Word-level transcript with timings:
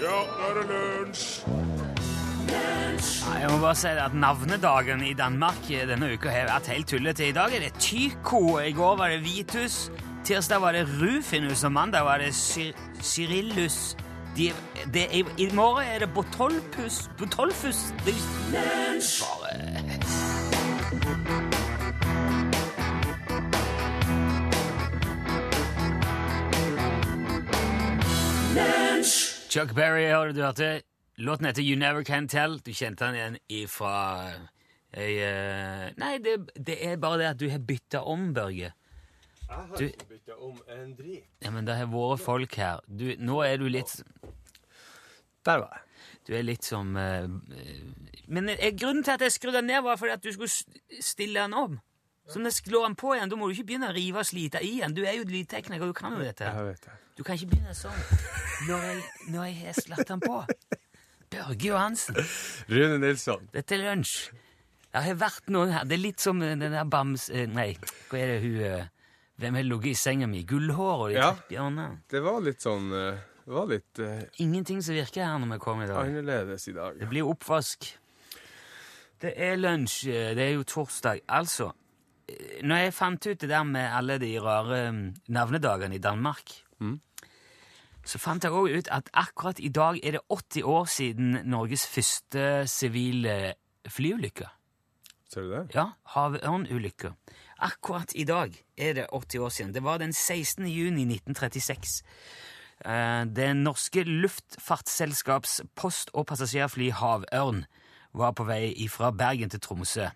Ja, 0.00 0.18
nå 0.36 0.48
er 0.48 0.58
det 0.58 0.64
lunsj! 0.68 1.24
Nei, 2.50 3.38
Jeg 3.40 3.48
må 3.52 3.58
bare 3.62 3.76
si 3.78 3.92
det 3.96 4.02
at 4.02 4.16
Navnedagen 4.16 5.04
i 5.06 5.14
Danmark 5.16 5.62
denne 5.68 6.10
uka 6.12 6.32
har 6.34 6.50
vært 6.50 6.68
helt 6.72 6.90
tullete. 6.92 7.30
I 7.30 7.36
dag 7.36 7.54
er 7.56 7.64
det 7.64 7.72
Tycho, 7.80 8.58
i 8.60 8.74
går 8.76 8.98
var 9.00 9.14
det 9.14 9.22
Vitus, 9.24 9.86
tirsdag 10.28 10.60
var 10.60 10.76
det 10.76 10.84
Rufinus, 11.00 11.64
og 11.64 11.72
mandag 11.72 12.04
var 12.04 12.20
det 12.20 12.34
Sy 12.36 12.70
Cyrillus. 13.00 13.96
De, 14.36 14.50
de, 14.94 15.06
I 15.40 15.48
morgen 15.56 15.86
er 15.86 16.04
det 16.04 16.12
Botolpus 16.14 17.08
Botolfus 17.18 17.88
det, 18.06 18.14
Chuck 29.50 29.72
Berry 29.74 30.06
har 30.10 30.32
du 30.32 30.42
hørte. 30.42 30.82
Låten 31.18 31.46
heter 31.46 31.62
You 31.62 31.76
Never 31.78 32.04
Can 32.04 32.28
Tell. 32.28 32.58
Du 32.64 32.70
kjente 32.72 33.04
den 33.04 33.16
igjen 33.18 33.38
ifra 33.50 33.94
ei, 34.94 35.16
eh, 35.22 35.90
Nei, 35.98 36.18
det, 36.22 36.36
det 36.56 36.76
er 36.86 36.96
bare 37.02 37.18
det 37.20 37.26
at 37.32 37.40
du 37.40 37.48
har 37.50 37.58
bytta 37.58 38.00
om, 38.06 38.30
Børge. 38.34 38.70
Jeg 39.50 39.56
har 39.56 39.76
Du- 39.76 39.84
ikke 39.88 40.06
bytta 40.08 40.36
om 40.38 40.62
en 40.68 40.94
drit. 40.96 41.24
Ja, 41.42 41.50
men 41.50 41.64
det 41.66 41.76
har 41.76 41.86
vært 41.90 42.20
folk 42.22 42.54
her. 42.54 42.80
Du, 42.86 43.14
nå 43.18 43.40
er 43.42 43.56
du 43.58 43.68
litt 43.68 44.02
Der 45.44 45.58
var 45.58 45.70
jeg. 45.74 45.86
Du 46.28 46.34
er 46.36 46.42
litt 46.42 46.64
som 46.64 46.96
eh, 46.96 47.24
eh, 47.24 47.82
Men 48.28 48.48
eh, 48.48 48.70
grunnen 48.78 49.02
til 49.02 49.12
at 49.16 49.20
jeg 49.20 49.32
skrudde 49.32 49.56
den 49.58 49.66
ned, 49.66 49.82
var 49.82 49.96
fordi 49.96 50.12
at 50.12 50.22
du 50.22 50.30
skulle 50.32 51.00
stille 51.02 51.40
den 51.42 51.54
om. 51.54 51.80
Så 52.30 52.38
når 52.38 52.52
jeg 52.52 52.58
slår 52.62 52.84
den 52.86 52.94
på 53.00 53.14
igjen, 53.16 53.30
da 53.32 53.36
må 53.36 53.48
du 53.50 53.54
ikke 53.56 53.66
begynne 53.72 53.88
å 53.90 53.94
rive 53.96 54.22
og 54.22 54.26
slite 54.28 54.60
i 54.62 54.76
den. 54.80 54.94
Du 54.94 55.02
er 55.04 55.16
jo 55.18 55.24
lydtekniker, 55.26 55.86
du 55.90 55.92
kan 55.96 56.14
jo 56.14 56.20
dette. 56.22 56.46
Jeg 56.46 56.66
vet 56.68 56.84
det. 56.86 56.92
Du 57.18 57.24
kan 57.26 57.34
ikke 57.36 57.50
begynne 57.50 57.74
sånn 57.74 57.98
når 58.68 58.84
jeg, 58.86 59.02
når 59.34 59.48
jeg 59.50 59.56
har 59.64 59.74
slått 59.80 60.06
den 60.12 60.22
på. 60.22 60.36
Børge 61.30 61.66
Johansen. 61.68 62.16
Rune 62.70 62.98
Nilsson. 63.02 63.48
Dette 63.54 63.74
er 63.76 63.82
lunsj. 63.84 64.30
Det 64.90 65.02
har 65.04 65.18
vært 65.20 65.50
noen 65.54 65.70
her. 65.74 65.84
Det 65.86 65.94
er 65.98 66.02
litt 66.02 66.22
som 66.22 66.40
den 66.42 66.58
der 66.64 66.84
bams... 66.90 67.28
eh, 67.30 67.46
Nei, 67.46 67.74
hva 68.10 68.18
er 68.18 68.32
det 68.32 68.38
hun 68.42 68.56
eh, 68.66 68.88
Hvem 69.40 69.54
har 69.56 69.62
ligget 69.64 69.92
i 69.92 69.98
senga 70.00 70.26
mi? 70.28 70.42
Gullhår 70.44 71.04
og 71.04 71.08
de 71.12 71.18
Ja. 71.20 71.28
bjørner. 71.48 71.94
Det 72.10 72.20
var 72.24 72.40
litt 72.42 72.60
sånn 72.66 72.90
eh, 72.92 73.20
Det 73.46 73.54
var 73.54 73.68
litt 73.70 74.00
uh, 74.02 74.18
Ingenting 74.42 74.82
som 74.82 74.94
virker 74.98 75.22
her 75.24 75.38
når 75.40 75.54
vi 75.54 75.58
kommer 75.62 75.84
i 75.86 75.88
dag. 75.92 76.02
annerledes 76.10 76.66
i 76.68 76.74
dag. 76.76 76.98
Det 76.98 77.08
blir 77.08 77.24
oppvask. 77.30 77.86
Det 79.22 79.32
er 79.36 79.56
lunsj. 79.60 80.08
eh, 80.10 80.34
Det 80.34 80.44
er 80.48 80.52
jo 80.58 80.64
torsdag. 80.64 81.22
Altså, 81.28 81.70
eh, 81.70 81.79
når 82.62 82.76
jeg 82.76 82.94
fant 82.94 83.26
ut 83.26 83.40
det 83.40 83.48
der 83.48 83.62
med 83.64 83.86
alle 83.88 84.18
de 84.18 84.34
rare 84.40 84.92
mm, 84.92 85.14
navnedagene 85.28 85.94
i 85.96 86.02
Danmark, 86.02 86.52
så 88.04 88.18
fant 88.18 88.44
jeg 88.44 88.52
òg 88.56 88.78
ut 88.78 88.88
at 88.90 89.10
akkurat 89.12 89.60
i 89.60 89.68
dag 89.68 90.00
er 90.02 90.16
det 90.16 90.22
80 90.32 90.64
år 90.64 90.86
siden 90.88 91.36
Norges 91.44 91.86
første 91.86 92.66
sivile 92.66 93.54
flyulykke. 93.88 94.48
Ser 95.30 95.46
du 95.46 95.52
det? 95.52 95.74
Ja, 95.76 95.92
havørnulykka. 96.14 97.12
Akkurat 97.62 98.14
i 98.16 98.24
dag 98.24 98.56
er 98.76 98.96
det 98.96 99.06
80 99.12 99.44
år 99.44 99.52
siden. 99.54 99.74
Det 99.74 99.82
var 99.84 100.00
den 100.02 100.12
16. 100.12 100.66
juni 100.66 101.04
1936. 101.04 102.02
Eh, 102.84 103.24
Det 103.24 103.56
norske 103.56 104.02
luftfartsselskaps 104.04 105.60
post- 105.76 106.10
og 106.14 106.26
passasjerfly 106.26 106.90
Havørn 106.90 107.64
var 108.12 108.32
på 108.32 108.44
vei 108.44 108.88
fra 108.88 109.12
Bergen 109.12 109.50
til 109.50 109.60
Tromsø. 109.60 110.08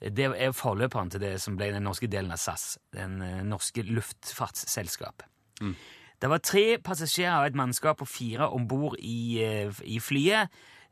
Det 0.00 0.30
er 0.32 0.52
forløperen 0.56 1.10
til 1.12 1.20
det 1.20 1.34
som 1.42 1.58
ble 1.60 1.74
den 1.74 1.84
norske 1.84 2.08
delen 2.08 2.32
av 2.32 2.40
SAS, 2.40 2.78
den 2.96 3.18
norske 3.48 3.84
norske 3.84 5.18
Mm. 5.60 5.74
Det 6.20 6.28
var 6.28 6.42
tre 6.44 6.76
passasjerer 6.84 7.38
og 7.40 7.46
et 7.48 7.54
mannskap 7.56 8.02
og 8.04 8.08
fire 8.08 8.48
om 8.52 8.68
bord 8.68 8.96
i, 8.98 9.42
eh, 9.44 9.72
i 9.84 10.00
flyet. 10.00 10.48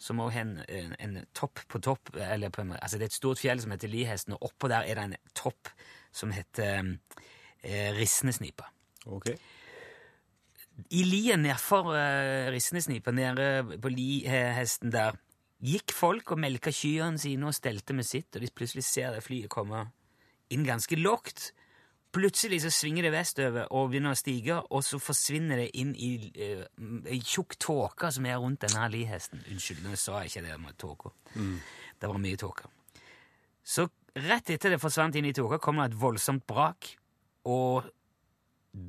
Som 0.00 0.22
òg 0.24 0.32
har 0.32 0.46
en, 0.46 0.54
en, 0.64 0.94
en 0.96 1.16
topp 1.36 1.60
på 1.68 1.80
topp 1.84 2.14
eller 2.16 2.48
på 2.48 2.62
altså 2.64 2.96
Det 2.96 3.04
er 3.04 3.10
et 3.10 3.18
stort 3.18 3.40
fjell 3.40 3.60
som 3.60 3.74
heter 3.74 3.90
Lihesten, 3.92 4.32
og 4.32 4.48
oppå 4.48 4.70
der 4.72 4.88
er 4.88 4.96
det 4.96 5.04
en 5.04 5.16
topp 5.36 5.68
som 6.12 6.32
heter 6.32 6.94
eh, 7.60 7.90
Rissnesnipa. 7.98 8.70
Ok. 9.06 9.34
I 10.88 11.04
lien 11.04 11.42
nedfor 11.44 11.90
uh, 11.92 12.48
Rissnesnipa, 12.52 13.12
nede 13.12 13.78
på 13.82 13.90
lihesten 13.92 14.92
der, 14.94 15.18
gikk 15.60 15.92
folk 15.92 16.32
og 16.32 16.40
melka 16.40 16.72
kyrne 16.72 17.20
sine 17.20 17.48
og 17.50 17.56
stelte 17.56 17.96
med 17.96 18.06
sitt, 18.06 18.30
og 18.34 18.44
de 18.44 18.50
plutselig 18.54 18.86
ser 18.86 19.16
det 19.16 19.24
flyet 19.26 19.50
komme 19.52 19.88
inn 20.54 20.64
ganske 20.64 20.96
lågt. 20.96 21.50
Plutselig 22.14 22.62
så 22.64 22.70
svinger 22.72 23.04
det 23.04 23.12
vestover 23.12 23.66
og 23.76 23.90
begynner 23.90 24.16
å 24.16 24.18
stige, 24.18 24.56
og 24.72 24.80
så 24.86 25.00
forsvinner 25.02 25.60
det 25.60 25.68
inn 25.76 25.92
i 25.92 26.12
uh, 26.40 27.12
tjukk 27.20 27.58
tåke 27.60 28.12
som 28.14 28.30
er 28.30 28.40
rundt 28.40 28.64
denne 28.64 28.88
lihesten. 28.94 29.44
Unnskyld, 29.50 29.84
nå 29.84 29.98
sa 30.00 30.22
jeg 30.22 30.32
ikke 30.32 30.46
det 30.46 30.56
med 30.62 30.80
tåka. 30.80 31.12
Det 31.98 32.08
var 32.08 32.22
mye 32.22 32.40
tåke. 32.40 32.72
Så 33.60 33.84
rett 34.24 34.54
etter 34.54 34.72
det 34.72 34.80
forsvant 34.80 35.20
inn 35.20 35.28
i 35.28 35.36
tåka, 35.36 35.60
kom 35.60 35.82
det 35.82 35.90
et 35.90 36.00
voldsomt 36.00 36.46
brak, 36.48 36.94
og 37.44 37.92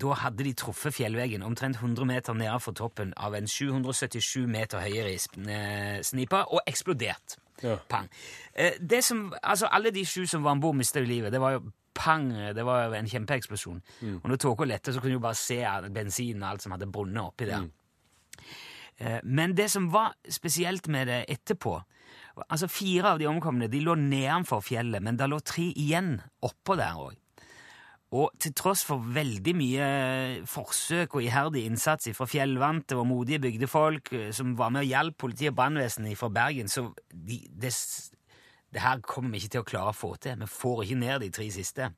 da 0.01 0.13
hadde 0.21 0.43
de 0.43 0.53
truffet 0.53 0.93
fjellveggen 0.93 1.43
omtrent 1.45 1.79
100 1.79 2.05
meter 2.05 2.33
nedenfor 2.37 2.75
toppen 2.77 3.13
av 3.17 3.35
en 3.37 3.47
777 3.47 4.45
meter 4.47 4.83
høyere 4.83 5.09
rispsnipa 5.13 6.43
og 6.53 6.61
eksplodert. 6.69 7.37
Ja. 7.63 7.75
Pang. 7.89 8.07
Eh, 8.53 8.77
Det 8.79 9.03
som, 9.03 9.33
altså 9.43 9.67
Alle 9.71 9.91
de 9.91 10.05
sju 10.05 10.25
som 10.25 10.43
var 10.43 10.51
om 10.51 10.61
bord, 10.61 10.75
mista 10.75 10.99
livet. 10.99 11.31
Det 11.31 11.41
var 11.41 11.51
jo 11.57 11.71
pang, 11.93 12.29
det 12.55 12.65
var 12.65 12.85
jo 12.85 12.93
en 12.93 13.07
kjempeeksplosjon. 13.07 13.81
Og 14.23 14.29
når 14.29 14.37
tåka 14.37 14.65
lette, 14.65 14.93
så 14.93 15.01
kunne 15.01 15.13
du 15.13 15.19
bare 15.19 15.35
se 15.35 15.65
bensinen 15.91 16.43
og 16.43 16.49
alt 16.49 16.61
som 16.61 16.71
hadde 16.71 16.87
brunnet 16.87 17.23
oppi 17.23 17.45
der. 17.45 17.59
Mm. 17.59 19.21
Men 19.23 19.55
det 19.55 19.71
som 19.71 19.91
var 19.91 20.13
spesielt 20.29 20.87
med 20.87 21.07
det 21.07 21.25
etterpå 21.29 21.81
altså 22.47 22.69
Fire 22.71 23.13
av 23.13 23.19
de 23.19 23.27
omkomne 23.29 23.67
de 23.71 23.81
lå 23.83 23.95
nedenfor 23.99 24.63
fjellet, 24.63 25.03
men 25.03 25.17
det 25.19 25.27
lå 25.29 25.39
tre 25.43 25.69
igjen 25.75 26.19
oppå 26.45 26.77
der 26.79 26.99
òg. 26.99 27.17
Og 28.09 28.31
til 28.41 28.55
tross 28.57 28.81
for 28.87 29.03
veldig 29.13 29.53
mye 29.53 29.87
forsøk 30.49 31.19
og 31.19 31.25
iherdig 31.25 31.67
innsats 31.69 32.09
fra 32.17 32.25
fjellvante 32.25 32.97
og 32.97 33.05
modige 33.05 33.41
bygdefolk 33.43 34.13
eh, 34.17 34.29
som 34.33 34.55
var 34.57 34.71
med 34.73 34.87
og 34.87 34.89
hjalp 34.89 35.17
politi 35.25 35.49
og 35.51 35.57
brannvesenet 35.59 36.17
fra 36.17 36.31
Bergen, 36.33 36.71
så 36.71 36.87
de, 37.13 37.43
det, 37.53 37.73
det 38.73 38.81
her 38.81 39.03
kommer 39.05 39.35
vi 39.35 39.43
ikke 39.43 39.53
til 39.57 39.61
å 39.61 39.69
klare 39.69 39.93
å 39.93 39.97
få 39.97 40.15
til. 40.17 40.41
Vi 40.41 40.49
får 40.49 40.83
ikke 40.87 41.01
ned 41.03 41.25
de 41.25 41.29
tre 41.37 41.49
siste. 41.53 41.91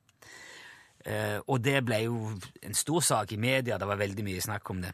Eh, 1.06 1.40
og 1.48 1.62
det 1.64 1.80
ble 1.88 2.04
jo 2.04 2.34
en 2.62 2.76
stor 2.78 3.06
sak 3.08 3.32
i 3.32 3.40
media, 3.42 3.80
det 3.80 3.88
var 3.88 4.02
veldig 4.02 4.26
mye 4.28 4.44
snakk 4.44 4.74
om 4.74 4.82
det. 4.84 4.92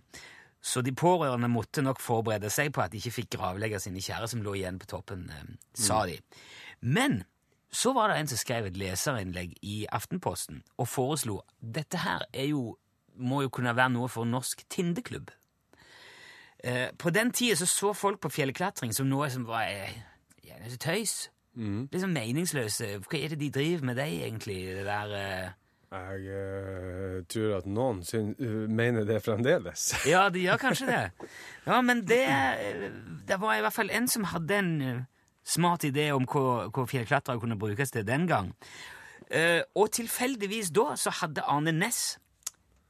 Så 0.62 0.84
de 0.86 0.94
pårørende 0.96 1.50
måtte 1.50 1.82
nok 1.82 2.02
forberede 2.02 2.50
seg 2.54 2.70
på 2.76 2.84
at 2.84 2.94
de 2.94 3.02
ikke 3.02 3.16
fikk 3.22 3.32
gravlegge 3.38 3.80
sine 3.82 4.02
kjære 4.04 4.30
som 4.30 4.46
lå 4.46 4.54
igjen 4.58 4.78
på 4.82 4.90
toppen, 4.94 5.26
eh, 5.34 5.50
sa 5.74 6.04
de. 6.06 6.20
Men 6.86 7.24
så 7.72 7.94
var 7.94 8.10
det 8.10 8.20
en 8.20 8.30
som 8.32 8.40
skrev 8.40 8.70
et 8.70 8.78
leserinnlegg 8.80 9.58
i 9.62 9.78
Aftenposten 9.92 10.62
og 10.78 10.88
foreslo 10.88 11.42
dette 11.60 12.00
her 12.04 12.24
er 12.34 12.52
jo, 12.52 12.78
må 13.16 13.44
jo 13.44 13.52
kunne 13.54 13.76
være 13.76 13.94
noe 13.96 14.10
for 14.12 14.28
norsk 14.30 14.64
tindeklubb. 14.72 15.32
Eh, 16.64 16.90
på 16.98 17.10
den 17.14 17.32
tida 17.32 17.56
så, 17.60 17.68
så 17.70 17.94
folk 17.94 18.22
på 18.24 18.32
fjellklatring 18.34 18.94
som 18.96 19.10
noe 19.10 19.30
som 19.30 19.46
var 19.48 19.68
eh, 19.70 19.98
ja, 20.48 20.58
tøys. 20.80 21.28
Mm. 21.58 21.88
Liksom 21.92 22.14
meningsløse. 22.14 22.90
Hva 23.02 23.20
er 23.20 23.34
det 23.34 23.40
de 23.42 23.50
driver 23.54 23.86
med, 23.90 23.98
de 23.98 24.06
egentlig? 24.28 24.60
Det 24.78 24.86
der 24.86 25.14
eh, 25.18 25.56
Jeg 25.88 26.24
uh, 26.28 27.24
tror 27.32 27.54
at 27.58 27.68
noen 27.72 28.02
syn, 28.06 28.34
uh, 28.42 28.66
mener 28.70 29.06
det 29.08 29.22
fremdeles. 29.26 29.94
Ja, 30.06 30.28
de 30.30 30.44
gjør 30.44 30.60
kanskje 30.62 30.90
det. 30.90 31.28
Ja, 31.66 31.82
men 31.82 32.04
det, 32.08 32.26
det 33.28 33.40
var 33.42 33.56
i 33.56 33.64
hvert 33.64 33.74
fall 33.74 33.94
en 33.96 34.10
som 34.12 34.28
hadde 34.28 34.60
en 34.60 34.74
eh, 34.82 35.06
smart 35.48 35.86
idé 35.88 36.10
om 36.16 36.26
hva, 36.28 36.68
hva 36.74 36.86
fjellklatrere 36.90 37.40
kunne 37.42 37.58
brukes 37.60 37.94
til 37.96 38.04
den 38.08 38.28
gang. 38.28 38.52
Eh, 39.32 39.62
og 39.76 39.90
tilfeldigvis 39.96 40.70
da 40.76 40.94
så 41.00 41.12
hadde 41.22 41.44
Arne 41.48 41.72
Næss, 41.76 42.18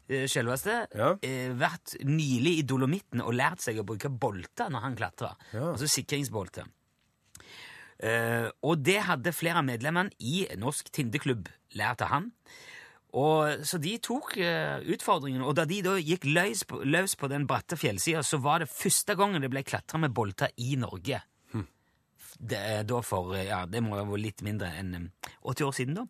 eh, 0.09 0.25
selveste, 0.29 0.87
Ja. 0.97 1.11
eh, 1.21 1.49
vært 1.57 1.95
nylig 2.05 2.57
i 2.59 2.65
Dolomitten 2.65 3.21
og 3.21 3.33
lært 3.37 3.61
seg 3.61 3.77
å 3.81 3.85
bruke 3.85 4.09
bolter 4.09 4.69
når 4.73 4.81
han 4.87 4.95
klatra. 4.99 5.35
Ja. 5.53 5.71
Altså 5.73 5.87
sikringsbolter. 5.89 6.65
Eh, 7.99 8.49
og 8.61 8.83
det 8.85 8.99
hadde 9.07 9.33
flere 9.33 9.57
av 9.63 9.65
medlemmene 9.65 10.13
i 10.21 10.45
Norsk 10.61 10.91
Tindeklubb 10.93 11.47
lært 11.79 12.03
av 12.05 12.11
han. 12.13 12.31
Og, 13.17 13.63
så 13.65 13.79
de 13.81 13.95
tok 14.03 14.35
eh, 14.37 14.83
utfordringen, 14.93 15.41
og 15.41 15.55
da 15.57 15.63
de 15.65 15.79
da 15.81 15.95
gikk 15.97 16.27
løs 16.29 16.61
på, 16.69 16.83
løs 16.85 17.15
på 17.17 17.29
den 17.31 17.47
bratte 17.49 17.77
fjellsida, 17.79 18.21
så 18.21 18.37
var 18.43 18.59
det 18.61 18.69
første 18.69 19.15
gangen 19.17 19.41
det 19.41 19.49
ble 19.49 19.63
klatra 19.65 19.97
med 20.03 20.13
bolter 20.13 20.51
i 20.61 20.75
Norge. 20.77 21.23
Det, 22.37 22.57
er 22.57 22.83
da 22.85 23.01
for, 23.01 23.33
eh, 23.35 23.47
ja, 23.49 23.63
det 23.65 23.81
må 23.83 23.97
være 23.97 24.19
litt 24.21 24.43
mindre 24.45 24.69
enn 24.77 24.93
eh, 24.93 25.31
80 25.41 25.67
år 25.67 25.75
siden, 25.77 25.97
da. 25.97 26.05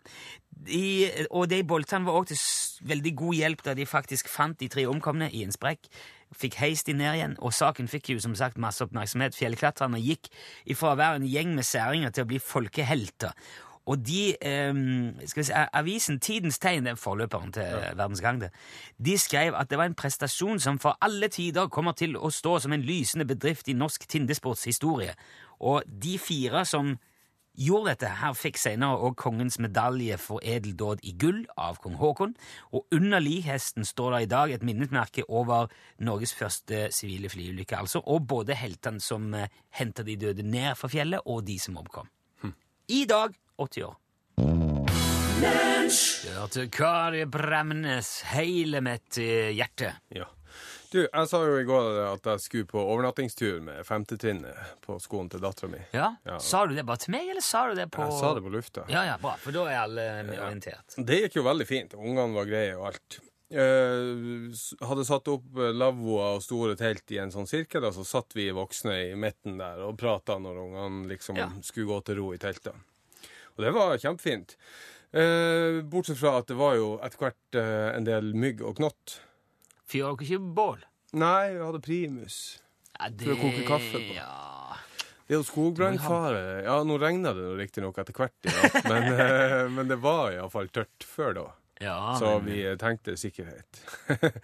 De, 0.68 0.82
og 1.30 1.48
de 1.52 1.62
boltene 1.68 2.08
var 2.08 2.18
også 2.18 2.34
til 2.34 2.90
veldig 2.90 3.14
god 3.16 3.36
hjelp 3.38 3.64
da 3.64 3.76
de 3.78 3.86
faktisk 3.86 4.30
fant 4.32 4.58
de 4.60 4.68
tre 4.74 4.88
omkomne 4.90 5.30
i 5.32 5.44
en 5.46 5.54
sprekk. 5.54 5.88
Fikk 6.36 6.58
heist 6.60 6.90
de 6.90 6.98
ned 6.98 7.14
igjen, 7.16 7.38
og 7.40 7.54
saken 7.56 7.88
fikk 7.88 8.12
jo 8.12 8.20
som 8.20 8.34
sagt 8.36 8.60
masse 8.60 8.84
oppmerksomhet. 8.84 9.38
Fjellklatrerne 9.38 10.02
gikk 10.02 10.28
ifra 10.68 10.92
å 10.92 11.00
være 11.00 11.22
en 11.22 11.30
gjeng 11.30 11.54
med 11.56 11.68
særinger 11.68 12.12
til 12.12 12.26
å 12.26 12.32
bli 12.34 12.42
folkehelter. 12.44 13.38
Og 13.88 14.02
de, 14.04 14.36
eh, 14.42 14.74
skal 15.26 15.42
vi 15.42 15.46
si, 15.48 15.54
Avisen 15.74 16.20
Tidens 16.20 16.60
Tegn, 16.60 16.84
det 16.84 16.92
er 16.92 17.00
forløperen 17.00 17.54
til 17.54 17.64
Verdens 17.96 18.22
Gang, 18.22 18.42
det, 18.42 18.52
de 19.00 19.18
skrev 19.18 19.56
at 19.56 19.70
det 19.70 19.78
var 19.78 19.88
en 19.88 19.96
prestasjon 19.96 20.60
som 20.60 20.80
for 20.80 20.98
alle 21.02 21.30
tider 21.32 21.70
kommer 21.72 21.96
til 21.96 22.18
å 22.18 22.32
stå 22.32 22.60
som 22.60 22.74
en 22.74 22.84
lysende 22.84 23.26
bedrift 23.26 23.70
i 23.70 23.78
norsk 23.78 24.08
tindesports 24.08 24.66
historie. 24.68 25.16
Og 25.60 25.86
de 25.88 26.18
fire 26.22 26.66
som 26.66 26.96
gjorde 27.58 27.96
dette 27.96 28.10
her, 28.20 28.36
fikk 28.38 28.60
senere 28.62 29.00
også 29.02 29.18
kongens 29.18 29.58
medalje 29.64 30.18
for 30.22 30.44
edeldåd 30.46 31.02
i 31.10 31.16
gull 31.18 31.40
av 31.58 31.80
kong 31.82 31.98
Haakon, 31.98 32.36
og 32.70 32.86
under 32.94 33.24
lihesten 33.24 33.88
står 33.88 34.14
det 34.14 34.22
i 34.28 34.30
dag 34.36 34.54
et 34.54 34.66
minnesmerke 34.68 35.26
over 35.26 35.72
Norges 35.98 36.36
første 36.38 36.88
sivile 36.94 37.32
flyulykke, 37.34 37.80
altså, 37.80 38.04
og 38.06 38.28
både 38.30 38.58
heltene 38.58 39.02
som 39.02 39.34
eh, 39.34 39.50
henta 39.80 40.06
de 40.06 40.20
døde 40.22 40.46
ned 40.46 40.78
fra 40.78 40.92
fjellet, 40.92 41.26
og 41.26 41.42
de 41.50 41.58
som 41.62 41.82
omkom. 41.82 42.14
I 42.88 43.04
dag 43.10 43.34
80 43.58 43.84
år. 43.84 43.98
Lunsj! 45.42 46.28
hørte 46.38 46.70
Kari 46.72 47.26
Bremnes, 47.28 48.22
hele 48.32 48.80
mitt 48.86 49.18
eh, 49.20 49.50
hjerte. 49.58 49.96
Ja. 50.16 50.30
Du, 50.92 51.02
jeg 51.04 51.28
sa 51.28 51.40
jo 51.44 51.58
i 51.60 51.66
går 51.68 51.98
at 52.14 52.28
jeg 52.32 52.40
skulle 52.46 52.68
på 52.70 52.80
overnattingstur 52.80 53.58
med 53.66 53.84
femtetrinnet 53.88 54.56
på 54.86 54.96
skolen 55.04 55.28
til 55.34 55.42
dattera 55.44 55.68
mi. 55.74 55.82
Ja? 55.92 56.14
Ja. 56.28 56.38
Sa 56.44 56.62
du 56.70 56.76
det 56.78 56.86
bare 56.88 57.02
til 57.04 57.12
meg, 57.16 57.28
eller 57.34 57.44
sa 57.44 57.66
du 57.68 57.76
det 57.76 57.90
på 57.92 58.06
Jeg 58.06 58.20
sa 58.22 58.30
det 58.38 58.44
på 58.46 58.54
lufta. 58.54 58.86
Ja, 58.92 59.04
ja, 59.10 59.18
bra, 59.20 59.34
for 59.42 59.56
da 59.56 59.66
er 59.68 59.82
alle 59.84 60.06
orientert. 60.38 60.96
Det 60.98 61.20
gikk 61.26 61.42
jo 61.42 61.46
veldig 61.50 61.68
fint. 61.68 61.98
Ungene 62.00 62.32
var 62.38 62.48
greie 62.48 62.78
og 62.80 62.88
alt. 62.94 63.20
Eh, 63.48 64.56
hadde 64.88 65.06
satt 65.08 65.30
opp 65.32 65.60
eh, 65.60 65.72
lavvoer 65.76 66.38
og 66.38 66.42
store 66.44 66.74
telt 66.80 67.12
i 67.16 67.20
en 67.24 67.32
sånn 67.32 67.48
sirkel, 67.48 67.86
og 67.88 67.96
så 67.96 68.04
satt 68.08 68.36
vi 68.36 68.50
voksne 68.56 68.96
i 69.12 69.14
midten 69.20 69.60
der 69.62 69.84
og 69.88 69.96
prata 70.00 70.36
når 70.44 70.64
ungene 70.66 71.08
liksom 71.12 71.40
Ja. 71.40 71.50
skulle 71.64 71.88
gå 71.92 72.02
til 72.08 72.20
ro 72.20 72.34
i 72.36 72.40
teltet. 72.44 72.76
Og 73.56 73.64
det 73.64 73.72
var 73.76 73.96
kjempefint. 74.00 74.56
Eh, 75.16 75.80
bortsett 75.88 76.20
fra 76.20 76.38
at 76.42 76.48
det 76.52 76.58
var 76.60 76.76
jo 76.76 76.90
etter 77.00 77.24
hvert 77.24 77.56
eh, 77.60 77.96
en 77.96 78.04
del 78.08 78.34
mygg 78.36 78.62
og 78.68 78.76
knott. 78.82 79.22
Fyrer 79.88 80.18
dere 80.18 80.28
ikke 80.28 80.54
bål? 80.58 80.86
Nei, 81.18 81.54
vi 81.56 81.64
hadde 81.64 81.82
primus. 81.84 82.38
Ja, 82.98 83.10
det... 83.10 83.24
For 83.24 83.36
å 83.36 83.40
koke 83.40 83.66
kaffe 83.68 84.02
på. 84.02 84.16
Ja. 84.18 84.78
Det 85.28 85.36
er 85.36 85.42
jo 85.42 85.48
skogbrannfare. 85.48 86.44
Ja, 86.64 86.78
nå 86.88 86.96
regna 87.02 87.34
det 87.36 87.48
riktignok 87.60 87.98
etter 88.00 88.16
hvert 88.16 88.48
ja. 88.48 88.70
men, 88.88 89.08
eh, 89.26 89.64
men 89.72 89.92
det 89.92 90.00
var 90.04 90.32
iallfall 90.36 90.72
tørt 90.72 91.04
før 91.08 91.36
da. 91.36 91.46
ja 91.84 91.98
Så 92.20 92.38
men- 92.38 92.48
vi 92.48 92.62
tenkte 92.80 93.18
sikkerhet. 93.20 93.84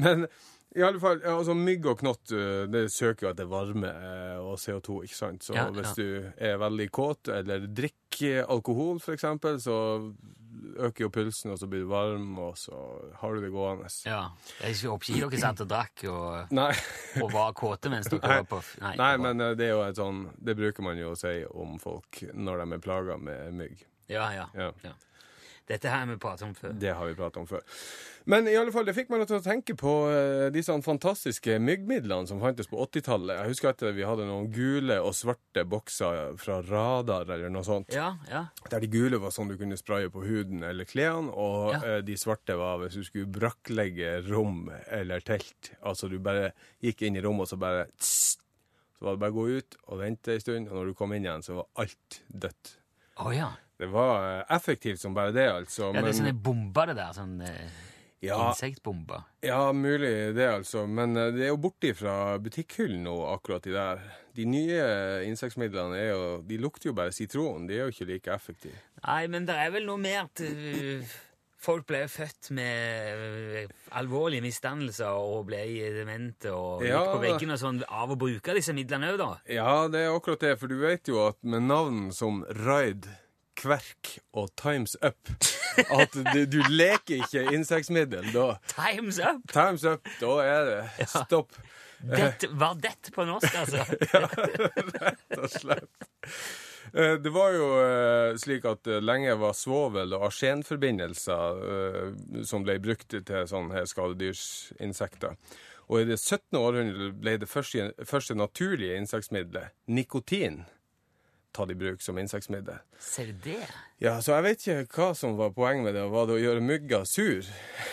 Men 0.00 0.28
i 0.70 0.84
alle 0.86 1.00
fall, 1.02 1.18
ja, 1.24 1.32
altså 1.34 1.54
mygg 1.58 1.86
og 1.90 1.98
knott 1.98 2.30
uh, 2.30 2.62
det 2.70 2.84
søker 2.94 3.26
jo 3.26 3.30
etter 3.32 3.48
varme 3.50 3.88
eh, 3.90 4.36
og 4.38 4.54
CO2, 4.62 5.00
ikke 5.08 5.16
sant? 5.18 5.42
Så 5.42 5.56
Ja, 5.56 5.64
hvis 5.74 5.96
du 5.98 6.30
er 6.38 6.60
veldig 6.62 6.86
kåt 6.94 7.30
eller 7.34 7.66
drikker 7.66 8.46
alkohol, 8.46 9.00
eksempel, 9.10 9.58
så 9.58 9.74
øker 10.76 11.04
jo 11.06 11.10
pulsen, 11.14 11.52
og 11.54 11.58
så 11.60 11.66
blir 11.70 11.84
du 11.84 11.88
varm, 11.90 12.38
og 12.38 12.56
så 12.58 12.76
har 13.20 13.34
du 13.34 13.40
det 13.44 13.50
gående. 13.54 13.90
Ja. 14.06 14.22
Jeg 14.60 14.76
ikke 15.08 15.20
dere 15.30 15.40
satt 15.42 15.62
og 15.64 15.70
drakk 15.70 16.04
og, 16.10 16.56
og 17.22 17.32
var 17.34 17.52
kåte 17.58 17.92
mens 17.92 18.10
dere 18.12 18.20
var 18.40 18.48
på 18.50 18.62
Nei, 18.82 18.94
Nei 19.00 19.12
men 19.22 19.40
eh, 19.44 19.54
det 19.58 19.68
er 19.68 19.74
jo 19.74 19.84
et 19.84 19.98
sånn 19.98 20.24
Det 20.38 20.54
bruker 20.58 20.84
man 20.86 20.98
jo 21.00 21.12
å 21.14 21.18
si 21.18 21.36
om 21.50 21.78
folk 21.82 22.22
når 22.34 22.64
de 22.64 22.76
er 22.76 22.84
plaga 22.84 23.16
med 23.20 23.54
mygg. 23.60 23.86
Ja, 24.10 24.30
ja, 24.34 24.48
Ja. 24.54 24.72
ja. 24.84 24.96
Dette 25.70 25.86
har 25.92 26.06
vi 26.10 26.16
pratet 26.18 26.42
om 26.48 26.54
før. 26.58 26.72
Det 26.82 26.90
har 26.98 27.06
vi 27.06 27.14
pratet 27.14 27.36
om 27.38 27.46
før. 27.46 27.62
Men 28.30 28.48
i 28.50 28.56
alle 28.58 28.72
fall, 28.74 28.84
det 28.88 28.92
fikk 28.96 29.08
meg 29.12 29.22
til 29.30 29.38
å 29.38 29.42
tenke 29.44 29.76
på 29.78 29.92
eh, 30.10 30.48
disse 30.52 30.74
fantastiske 30.84 31.54
myggmidlene 31.62 32.26
som 32.28 32.40
fantes 32.42 32.66
på 32.70 32.80
80-tallet. 32.84 33.38
Jeg 33.38 33.52
husker 33.52 33.70
at 33.70 33.84
vi 33.96 34.02
hadde 34.06 34.26
noen 34.28 34.48
gule 34.52 34.96
og 35.00 35.14
svarte 35.16 35.62
bokser 35.70 36.34
fra 36.42 36.58
Radar 36.66 37.30
eller 37.30 37.52
noe 37.54 37.62
sånt. 37.66 37.94
Ja, 37.94 38.10
ja. 38.28 38.42
Der 38.72 38.82
de 38.82 38.90
gule 38.92 39.22
var 39.22 39.30
sånn 39.34 39.48
du 39.52 39.56
kunne 39.60 39.78
spraye 39.78 40.10
på 40.12 40.24
huden 40.26 40.66
eller 40.66 40.88
klærne, 40.90 41.30
og 41.32 41.72
Ja. 41.76 41.80
eh, 41.86 42.02
de 42.02 42.18
svarte 42.18 42.58
var 42.58 42.82
hvis 42.82 42.98
du 42.98 43.04
skulle 43.06 43.30
brakklegge 43.38 44.16
rom 44.28 44.66
eller 44.90 45.20
telt. 45.24 45.72
Altså 45.86 46.10
du 46.10 46.18
bare 46.18 46.50
gikk 46.82 47.06
inn 47.06 47.16
i 47.16 47.22
rommet, 47.24 47.46
og 47.46 47.54
så 47.54 47.60
bare 47.62 47.86
tss, 47.96 48.36
Så 49.00 49.06
var 49.06 49.14
det 49.16 49.20
bare 49.22 49.32
å 49.32 49.38
gå 49.38 49.44
ut 49.56 49.76
og 49.88 49.98
vente 50.02 50.34
en 50.34 50.40
stund, 50.42 50.68
og 50.68 50.74
når 50.76 50.90
du 50.90 50.94
kom 50.98 51.12
inn 51.16 51.24
igjen, 51.24 51.40
så 51.46 51.54
var 51.56 51.66
alt 51.80 52.18
dødt. 52.28 52.74
Å 53.24 53.30
ja. 53.32 53.46
Det 53.80 53.88
var 53.88 54.24
eh, 54.40 54.56
effektivt 54.56 55.00
som 55.00 55.14
bare 55.16 55.32
det, 55.32 55.46
altså. 55.52 55.88
ja. 55.88 56.02
Det 56.02 56.10
er 56.12 56.18
sånne 56.18 56.34
bomber, 56.36 56.90
det 56.92 56.98
der. 56.98 57.14
Sånn 57.16 57.38
eh, 57.46 57.78
ja, 58.20 58.36
insektbomber. 58.50 59.22
Ja, 59.46 59.62
mulig 59.72 60.10
det, 60.36 60.48
altså. 60.52 60.82
Men 60.86 61.16
eh, 61.16 61.30
det 61.32 61.46
er 61.46 61.54
jo 61.54 61.60
borte 61.64 61.94
fra 61.96 62.36
butikkhyllen 62.44 63.06
nå, 63.08 63.14
akkurat 63.32 63.64
de 63.64 63.72
der. 63.78 64.02
De 64.36 64.44
nye 64.46 64.84
insektmidlene 65.26 65.96
er 65.98 66.12
jo 66.12 66.26
De 66.46 66.58
lukter 66.60 66.90
jo 66.92 66.94
bare 66.94 67.12
sitron. 67.16 67.64
De 67.66 67.78
er 67.78 67.86
jo 67.88 67.94
ikke 67.94 68.06
like 68.12 68.36
effektive. 68.36 68.76
Nei, 69.00 69.24
men 69.32 69.48
det 69.48 69.56
er 69.58 69.72
vel 69.74 69.88
noe 69.88 69.98
mer 70.00 70.28
at 70.28 70.44
folk 71.60 71.84
ble 71.88 72.04
født 72.08 72.50
med 72.56 73.72
alvorlige 73.98 74.44
misdannelser 74.44 75.16
og 75.16 75.42
ble 75.50 75.64
demente 75.96 76.52
og 76.56 76.84
Ja. 76.86 77.00
gikk 77.02 77.10
på 77.16 77.24
veggen 77.24 77.52
og 77.56 77.58
sånn 77.60 77.82
av 77.88 78.12
å 78.14 78.16
bruke 78.20 78.54
disse 78.56 78.72
midlene 78.76 79.10
òg, 79.12 79.18
da. 79.20 79.30
Ja, 79.48 79.88
det 79.92 80.06
er 80.06 80.14
akkurat 80.14 80.40
det, 80.40 80.54
for 80.60 80.68
du 80.72 80.78
vet 80.80 81.08
jo 81.08 81.20
at 81.26 81.36
med 81.42 81.66
navn 81.68 82.12
som 82.16 82.44
Ride, 82.62 83.08
Kverk 83.60 84.14
og 84.40 84.46
Times 84.58 84.96
Up 85.04 85.28
At 85.92 86.12
du, 86.34 86.40
du 86.50 86.58
leker 86.72 87.20
ikke 87.22 87.44
insektmiddel 87.54 88.32
da. 88.34 88.48
Time's 88.72 89.18
up! 89.22 89.44
Times 89.52 89.84
Up, 89.86 90.08
da 90.20 90.32
er 90.44 90.64
det 90.70 91.06
stopp. 91.12 91.52
Det 92.00 92.48
var 92.56 92.74
det 92.80 93.10
på 93.14 93.24
norsk, 93.28 93.54
altså. 93.60 93.84
ja, 94.14 94.20
rett 95.04 95.38
og 95.38 95.50
slett. 95.52 96.08
Eh, 96.96 97.14
Det 97.22 97.30
var 97.34 97.50
jo 97.54 97.66
eh, 97.84 98.36
slik 98.40 98.64
at 98.66 98.86
eh, 98.90 99.00
lenge 99.04 99.34
var 99.38 99.52
svovel- 99.54 100.14
og 100.16 100.24
arsenforbindelser 100.30 102.44
som 102.48 102.64
ble 102.66 102.78
brukt 102.82 103.08
til 103.14 103.46
sånne 103.52 103.84
skadedyrsinsekter. 103.86 105.32
Og 105.90 106.00
i 106.00 106.04
det 106.08 106.18
17. 106.22 106.56
århundret 106.58 107.14
ble 107.20 107.32
det 107.42 107.48
første, 107.50 107.90
første 108.06 108.34
naturlige 108.38 108.96
insektmiddelet, 109.00 109.68
nikotin, 109.90 110.60
tatt 111.52 111.70
i 111.72 111.74
bruk 111.74 112.02
som 112.02 112.18
insektmiddel. 112.20 112.78
Ser 113.02 113.30
du 113.32 113.38
det? 113.50 113.66
Ja, 114.00 114.16
så 114.22 114.36
jeg 114.38 114.44
vet 114.46 114.66
ikke 114.66 114.96
hva 115.00 115.08
som 115.18 115.36
var 115.38 115.50
poenget 115.56 115.84
med 115.88 115.94
det. 115.98 116.04
Var 116.12 116.26
det 116.30 116.36
å 116.36 116.42
gjøre 116.42 116.62
mygga 116.64 117.02
sur? 117.08 117.48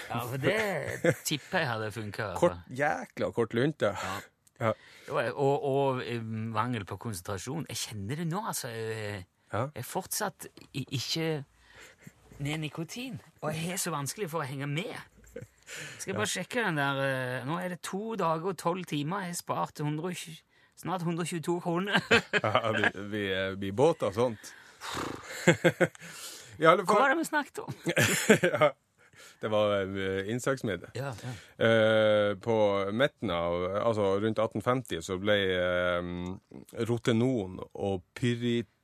Ja, 0.10 0.22
for 0.30 0.38
det 0.38 1.16
tipper 1.26 1.64
jeg 1.64 1.72
hadde 1.72 1.92
funka. 1.96 2.30
Kort, 2.40 2.60
jækla 2.70 3.32
kort 3.36 3.54
lunte. 3.58 3.94
Ja. 4.62 4.72
Og, 5.10 5.66
og 5.70 6.00
eh, 6.06 6.22
mangel 6.24 6.86
på 6.90 6.98
konsentrasjon. 7.02 7.66
Jeg 7.70 7.78
kjenner 7.84 8.24
det 8.24 8.30
nå, 8.32 8.44
altså. 8.54 8.72
Jeg 8.74 9.26
Ja. 9.54 9.68
er 9.76 9.86
fortsatt 9.88 10.48
ikke 10.74 11.44
ned 12.44 12.58
nikotin. 12.60 13.22
Og 13.42 13.54
jeg 13.54 13.70
har 13.72 13.78
så 13.80 13.94
vanskelig 13.94 14.28
for 14.30 14.44
å 14.44 14.48
henge 14.50 14.68
med. 14.68 14.98
Skal 16.00 16.12
jeg 16.14 16.16
bare 16.18 16.32
sjekke 16.32 16.64
den 16.64 16.78
der 16.80 17.00
eh, 17.04 17.46
Nå 17.48 17.58
er 17.60 17.70
det 17.74 17.82
to 17.84 18.16
dager 18.20 18.52
og 18.54 18.58
tolv 18.60 18.86
timer. 18.88 19.26
Jeg 19.28 19.34
har 19.36 19.40
spart 19.40 19.80
120, 19.84 20.38
snart 20.78 21.02
122 21.02 21.60
kroner. 21.62 22.02
Ja, 22.44 22.72
vi, 22.72 23.02
vi, 23.12 23.56
vi 23.58 23.72
båter 23.72 24.12
sånt. 24.16 24.54
Hva 26.58 26.76
var 26.86 27.10
det 27.12 27.18
vi 27.20 27.26
snakket 27.26 27.60
om? 27.60 27.74
ja, 28.52 28.72
Det 29.42 29.50
var 29.54 29.98
insektmiddel. 30.30 30.90
Ja, 30.98 31.12
ja. 31.22 31.34
Eh, 31.66 32.32
på 32.42 32.56
midten 32.92 33.30
av 33.34 33.66
Altså 33.78 34.16
rundt 34.22 34.40
1850 34.40 35.02
så 35.06 35.18
ble 35.22 35.36
eh, 35.54 36.02
rotenon 36.90 37.60
og 37.74 38.02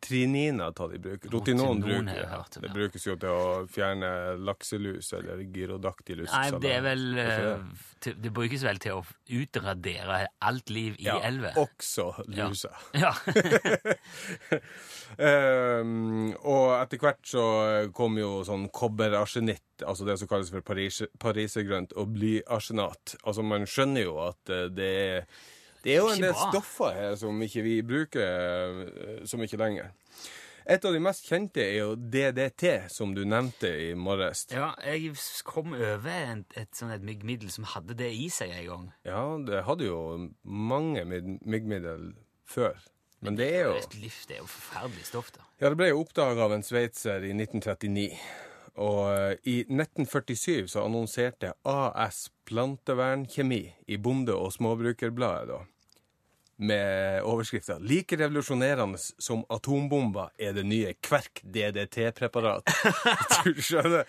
pyritrinina 0.03 0.71
tatt 0.71 0.93
i 0.93 0.99
bruk. 0.99 1.25
Rotinon 1.31 1.81
bruker, 1.81 2.25
hørt 2.27 2.57
om, 2.57 2.61
det 2.65 2.71
brukes 2.73 3.07
jo 3.07 3.15
til 3.19 3.29
å 3.29 3.65
fjerne 3.71 4.09
lakselus 4.43 5.11
eller 5.17 5.41
gyrodactylus. 5.43 6.31
Nei, 6.33 6.59
det 6.63 6.73
er 6.77 6.83
vel 6.85 7.03
eh, 7.21 7.83
Det 8.03 8.31
brukes 8.35 8.63
vel 8.65 8.79
til 8.83 8.99
å 8.99 9.03
utradere 9.39 10.25
alt 10.43 10.69
liv 10.73 10.97
i 10.99 11.07
ja, 11.07 11.19
elver. 11.23 11.55
Også 11.57 12.09
Ja. 12.27 12.49
lusa. 12.49 12.73
Ja. 13.03 13.13
Ehm, 15.13 16.31
og 16.41 16.71
etter 16.79 16.97
hvert 17.01 17.27
så 17.27 17.43
kom 17.93 18.15
jo 18.17 18.39
sånn 18.47 18.63
kobberarsenitt, 18.73 19.83
altså 19.85 20.07
det 20.07 20.15
som 20.17 20.29
kalles 20.31 20.49
for 20.49 20.65
paris, 20.65 21.03
parisergrønt, 21.21 21.93
og 21.99 22.15
blyarsenat. 22.15 23.17
Altså 23.21 23.45
man 23.45 23.67
skjønner 23.69 24.07
jo 24.07 24.15
at 24.25 24.49
eh, 24.53 24.69
det 24.73 24.89
er 25.03 25.27
Det 25.83 25.95
er 25.95 25.99
jo 25.99 26.13
en 26.13 26.23
del 26.23 26.35
stoffer 26.37 26.95
her 26.95 27.17
som 27.19 27.41
ikke 27.43 27.65
vi 27.65 27.75
bruker 27.83 28.23
eh, 28.85 29.23
så 29.27 29.39
mye 29.39 29.59
lenger. 29.59 29.91
Et 30.63 30.85
av 30.87 30.93
de 30.95 30.99
mest 31.03 31.25
kjente 31.27 31.59
er 31.59 31.73
jo 31.81 31.95
DDT, 31.97 32.87
som 32.87 33.11
du 33.11 33.25
nevnte 33.27 33.67
i 33.67 33.89
morges. 33.99 34.45
Ja, 34.53 34.69
jeg 34.87 35.11
kom 35.43 35.73
over 35.75 36.07
et, 36.07 36.55
et 36.55 36.71
sånt 36.77 36.95
et 36.95 37.03
myggmiddel 37.03 37.51
som 37.51 37.67
hadde 37.73 37.97
det 37.99 38.13
i 38.15 38.29
seg 38.31 38.53
en 38.61 38.69
gang. 38.69 38.85
Ja, 39.03 39.25
det 39.43 39.65
hadde 39.67 39.89
jo 39.89 39.99
mange 40.47 41.03
myggmiddel 41.03 42.13
før. 42.47 42.79
Men 43.23 43.35
det 43.39 43.49
er 43.55 43.67
jo 43.67 43.75
lift 43.99 44.27
det 44.27 44.37
er 44.37 44.41
jo 44.41 44.49
forferdelig 44.51 45.05
stoff, 45.07 45.29
da. 45.35 45.43
Ja, 45.59 45.69
det 45.71 45.79
ble 45.79 45.91
jo 45.91 46.01
oppdaga 46.03 46.47
av 46.47 46.55
en 46.55 46.63
sveitser 46.63 47.23
i 47.27 47.35
1939. 47.35 48.09
Og 48.83 49.01
eh, 49.11 49.35
i 49.47 49.57
1947 49.67 50.71
så 50.71 50.87
annonserte 50.87 51.53
AS 51.67 52.25
Plantevernkjemi 52.47 53.61
i 53.87 53.99
Bonde- 54.01 54.35
og 54.35 54.51
Småbrukerbladet 54.55 55.51
da, 55.51 55.59
med 56.57 57.23
overskrifta 57.23 57.79
'Like 57.79 58.17
revolusjonerende 58.17 58.97
som 58.97 59.43
atombomber 59.49 60.29
er 60.37 60.53
det 60.53 60.65
nye 60.65 60.93
Kverk 61.01 61.41
DDT-preparat'. 61.43 62.69
du 63.43 63.61
skjønner? 63.61 64.05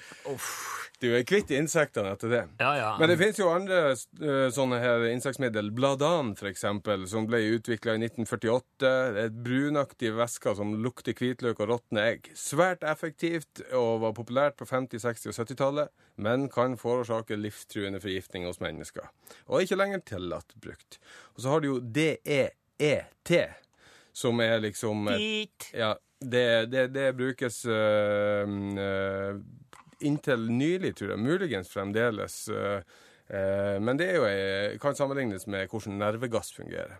Du 1.04 1.10
er 1.12 1.24
kvitt 1.28 1.50
insektene 1.52 2.14
etter 2.14 2.30
det. 2.32 2.42
Ja, 2.62 2.70
ja. 2.78 2.90
Men 2.96 3.10
det 3.10 3.18
finnes 3.20 3.36
jo 3.36 3.50
andre 3.52 3.80
eh, 3.92 4.46
sånne 4.54 4.78
her 4.80 5.02
insektmiddel. 5.10 5.68
Bladan, 5.76 6.30
eksempel, 6.48 7.04
som 7.10 7.26
ble 7.28 7.42
utvikla 7.58 7.98
i 7.98 8.00
1948. 8.06 8.62
Det 8.80 8.92
er 8.94 9.18
Et 9.26 9.34
brunaktig 9.44 10.14
væske 10.16 10.54
som 10.56 10.72
lukter 10.80 11.12
hvitløk 11.18 11.60
og 11.60 11.74
råtne 11.74 12.06
egg. 12.14 12.30
Svært 12.38 12.86
effektivt 12.88 13.60
og 13.76 14.00
var 14.06 14.14
populært 14.16 14.56
på 14.56 14.64
50-, 14.70 15.04
60- 15.04 15.28
og 15.34 15.36
70-tallet, 15.42 15.92
men 16.24 16.48
kan 16.52 16.78
forårsake 16.80 17.36
livstruende 17.36 18.00
forgiftning 18.00 18.48
hos 18.48 18.62
mennesker. 18.64 19.10
Og 19.50 19.58
er 19.58 19.68
ikke 19.68 19.80
lenger 19.82 20.06
tillatt 20.08 20.56
brukt. 20.56 20.98
Og 21.36 21.44
så 21.44 21.52
har 21.52 21.60
du 21.60 21.68
jo 21.68 21.76
DEET, 21.84 23.34
som 24.16 24.40
er 24.40 24.56
liksom 24.64 25.04
et 25.12 25.20
Dit. 25.20 25.68
ja, 25.76 25.92
det, 26.24 26.72
det, 26.72 26.86
det 26.96 27.12
brukes 27.16 27.64
øh, 27.68 28.48
øh, 28.78 29.40
inntil 30.00 30.48
nylig, 30.50 30.94
tror 30.96 31.14
jeg. 31.14 31.18
Muligens 31.18 31.72
fremdeles. 31.72 32.48
øh, 32.48 32.82
øh, 33.30 33.82
men 33.82 33.98
det 33.98 34.14
jo, 34.16 34.26
øh, 34.26 34.78
kan 34.80 34.94
sammenlignes 34.94 35.46
med 35.46 35.68
hvordan 35.68 35.98
nervegass 35.98 36.54
fungerer. 36.54 36.98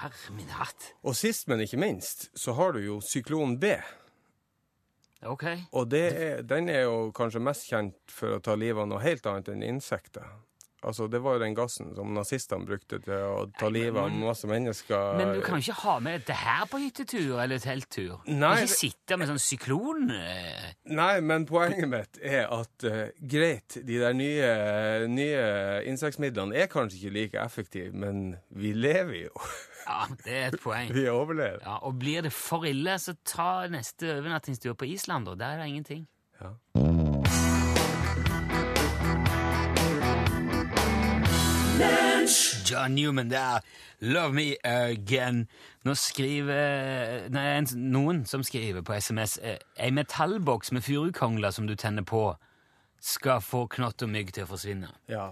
Herre 0.00 0.34
min 0.34 0.48
hatt. 0.48 0.92
Og 1.02 1.16
sist, 1.16 1.48
men 1.48 1.60
ikke 1.60 1.76
minst, 1.76 2.30
så 2.38 2.52
har 2.52 2.72
du 2.72 2.78
jo 2.78 3.00
syklon 3.00 3.58
B. 3.60 3.64
Ok. 5.22 5.44
Og 5.72 5.90
det 5.90 6.04
er, 6.22 6.42
den 6.42 6.68
er 6.68 6.86
jo 6.86 7.10
kanskje 7.12 7.42
mest 7.44 7.66
kjent 7.68 7.98
for 8.08 8.38
å 8.38 8.40
ta 8.44 8.54
livet 8.56 8.80
av 8.80 8.88
noe 8.88 9.02
helt 9.04 9.26
annet 9.28 9.50
enn 9.52 9.66
insekter. 9.66 10.24
Altså, 10.82 11.06
Det 11.12 11.18
var 11.22 11.34
jo 11.36 11.42
den 11.42 11.54
gassen 11.54 11.90
som 11.94 12.12
nazistene 12.16 12.64
brukte 12.64 12.98
til 13.04 13.12
å 13.26 13.46
ta 13.58 13.68
livet 13.68 14.00
av 14.00 14.10
masse 14.16 14.48
mennesker. 14.48 15.16
Men 15.18 15.34
du 15.36 15.40
kan 15.44 15.60
ikke 15.60 15.76
ha 15.82 15.98
med 16.00 16.20
dette 16.20 16.36
her 16.40 16.64
på 16.70 16.80
hyttetur 16.80 17.40
eller 17.42 17.60
telttur. 17.60 18.14
Nei, 18.26 18.54
ikke 18.62 18.72
sitte 18.78 19.18
med 19.20 19.28
sånn 19.28 19.42
syklon... 19.44 20.06
eh, 20.16 20.70
Nei, 20.90 21.20
men 21.20 21.44
poenget 21.48 21.88
mitt 21.90 22.20
er 22.24 22.46
at 22.48 22.86
uh, 22.88 23.02
greit, 23.20 23.76
de 23.84 23.98
der 24.00 24.16
nye, 24.16 24.52
nye 25.12 25.42
insektmidlene 25.90 26.56
er 26.56 26.70
kanskje 26.72 27.00
ikke 27.02 27.14
like 27.18 27.42
effektive, 27.44 27.92
men 27.92 28.36
vi 28.48 28.72
lever 28.76 29.26
jo. 29.26 29.34
Ja, 29.86 30.04
det 30.24 30.32
er 30.36 30.48
et 30.52 30.60
poeng. 30.62 30.90
Vi 30.96 31.06
overlever. 31.10 31.60
Ja, 31.64 31.78
Og 31.88 31.96
blir 31.98 32.22
det 32.22 32.32
for 32.36 32.64
ille, 32.68 32.96
så 33.00 33.14
ta 33.26 33.66
neste 33.72 34.16
overnattingstur 34.18 34.76
på 34.78 34.86
Island, 34.92 35.26
da. 35.26 35.34
Der 35.40 35.54
er 35.56 35.62
det 35.64 35.68
ingenting. 35.72 36.04
Ja. 36.40 36.54
John 42.70 42.94
Newman 42.94 43.30
der. 43.30 43.60
Love 44.00 44.32
me 44.32 44.54
again. 44.64 45.48
Nå 45.84 45.94
skriver 45.94 47.28
Nei, 47.32 47.60
noen 47.74 48.24
som 48.28 48.44
skriver 48.44 48.84
på 48.84 48.94
SMS 48.96 49.38
eh, 49.42 49.58
Ei 49.80 49.90
metallboks 49.90 50.72
med 50.72 50.84
furukongler 50.84 51.50
som 51.50 51.66
du 51.66 51.74
tenner 51.74 52.04
på, 52.06 52.36
skal 53.00 53.40
få 53.40 53.66
knott 53.66 54.02
og 54.02 54.12
mygg 54.12 54.32
til 54.36 54.44
å 54.44 54.50
forsvinne. 54.52 54.92
Ja. 55.08 55.30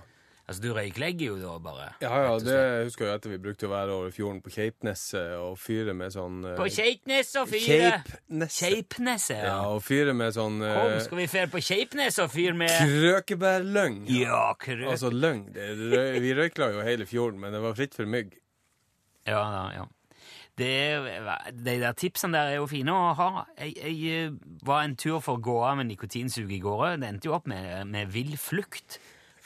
Altså, 0.48 0.62
du 0.64 0.70
røyklegger 0.72 1.26
jo 1.26 1.34
da 1.42 1.58
bare. 1.60 1.86
Ja, 2.00 2.18
ja, 2.24 2.36
det 2.40 2.60
husker 2.88 3.04
jeg 3.04 3.18
at 3.18 3.26
vi 3.28 3.36
brukte 3.42 3.66
å 3.68 3.72
være 3.74 3.96
over 3.98 4.12
fjorden 4.16 4.38
på 4.40 4.52
Keipneset 4.54 5.34
og 5.36 5.58
fyre 5.60 5.92
med 5.92 6.14
sånn 6.14 6.38
uh, 6.46 6.54
På 6.56 6.70
Keipnes 6.72 7.34
og 7.36 7.50
fyre! 7.50 7.90
Keipneset. 8.00 8.54
Keipneset, 8.56 9.42
Ja, 9.42 9.50
ja. 9.50 9.58
og 9.74 9.82
fyre 9.84 10.14
med 10.16 10.32
sånn 10.32 10.56
Kom, 10.62 10.94
eh, 10.94 11.02
skal 11.04 11.20
vi 11.20 11.26
fære 11.28 11.50
på 11.52 11.60
Keipnes 11.66 12.16
og 12.24 12.32
fyre 12.32 12.54
med 12.56 12.72
Krøkebærløng. 12.72 13.98
Ja, 14.08 14.46
krøk. 14.56 14.86
Altså 14.94 15.10
løng. 15.12 15.44
Det, 15.52 15.68
vi 16.24 16.32
røykla 16.40 16.70
jo 16.78 16.88
hele 16.88 17.04
fjorden, 17.12 17.44
men 17.44 17.52
det 17.52 17.60
var 17.66 17.76
fritt 17.76 17.98
for 17.98 18.08
mygg. 18.08 18.32
Ja, 19.28 19.44
ja, 19.52 19.62
ja. 19.82 19.86
Det, 20.58 20.72
de 21.60 21.76
der 21.84 21.92
tipsene 21.92 22.34
der 22.40 22.54
er 22.54 22.58
jo 22.62 22.66
fine 22.72 22.96
å 22.96 23.12
ha. 23.20 23.28
Jeg, 23.60 23.76
jeg 23.84 24.24
eh, 24.24 24.40
var 24.64 24.88
en 24.88 24.96
tur 24.96 25.20
for 25.20 25.36
å 25.36 25.44
gå 25.44 25.60
av 25.60 25.76
med 25.82 25.92
nikotinsug 25.92 26.48
i 26.56 26.62
går. 26.64 26.96
Det 27.04 27.12
endte 27.12 27.28
jo 27.28 27.36
opp 27.36 27.52
med, 27.52 27.84
med 27.92 28.16
vill 28.16 28.32
flukt 28.40 28.96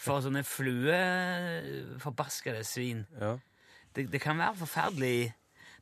for 0.02 0.20
sånne 0.24 0.42
flueforbaskede 0.46 2.62
svin. 2.66 3.04
Ja. 3.20 3.36
Det, 3.94 4.02
det 4.12 4.20
kan 4.24 4.38
være 4.40 4.56
forferdelig 4.62 5.32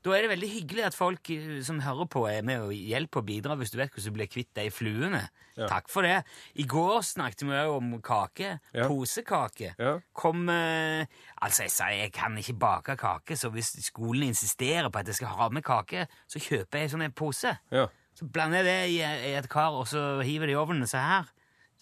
Da 0.02 0.08
er 0.16 0.20
det 0.24 0.30
veldig 0.32 0.48
hyggelig 0.48 0.84
at 0.88 0.94
folk 0.96 1.28
eh, 1.30 1.60
som 1.62 1.80
hører 1.84 2.06
på, 2.10 2.24
er 2.26 2.42
med 2.42 2.60
og 2.64 2.72
hjelper 2.72 3.20
og 3.20 3.26
bidrar 3.28 3.56
hvis 3.60 3.70
du 3.70 3.76
vet 3.78 3.90
hvordan 3.92 4.08
du 4.08 4.12
blir 4.16 4.26
kvitt 4.32 4.48
de 4.56 4.70
fluene. 4.72 5.20
Ja. 5.58 5.66
Takk 5.68 5.90
for 5.92 6.02
det. 6.08 6.22
I 6.56 6.64
går 6.64 7.02
snakket 7.04 7.42
vi 7.44 7.58
om 7.68 8.00
kake. 8.00 8.54
Ja. 8.72 8.86
Posekake. 8.88 9.74
Ja. 9.78 9.98
Kom 10.16 10.48
eh, 10.48 11.04
Altså, 11.44 11.62
jeg 11.66 11.70
sa 11.74 11.90
jeg 11.92 12.12
kan 12.16 12.32
ikke 12.40 12.56
bake 12.56 12.96
kake, 12.96 13.36
så 13.36 13.50
hvis 13.52 13.76
skolen 13.84 14.22
insisterer 14.32 14.88
på 14.88 14.98
at 15.02 15.06
jeg 15.12 15.16
skal 15.20 15.28
ha 15.36 15.48
med 15.52 15.62
kake, 15.68 16.06
så 16.26 16.38
kjøper 16.40 16.78
jeg 16.80 16.90
sånn 16.94 17.04
en 17.08 17.12
pose. 17.16 17.52
ja. 17.70 17.86
Så 18.20 18.26
blander 18.28 18.58
jeg 18.58 18.66
det 18.66 18.90
i, 18.90 18.96
i 19.30 19.32
et 19.38 19.46
kar, 19.48 19.70
og 19.78 19.86
så 19.88 20.20
hiver 20.26 20.46
det 20.50 20.52
i 20.52 20.56
ovnen. 20.58 20.82
Se 20.90 20.98
her. 21.00 21.24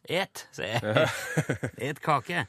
Et, 0.04 0.44
sier 0.54 0.78
jeg. 0.78 1.08
Et 1.90 2.00
kake. 2.00 2.46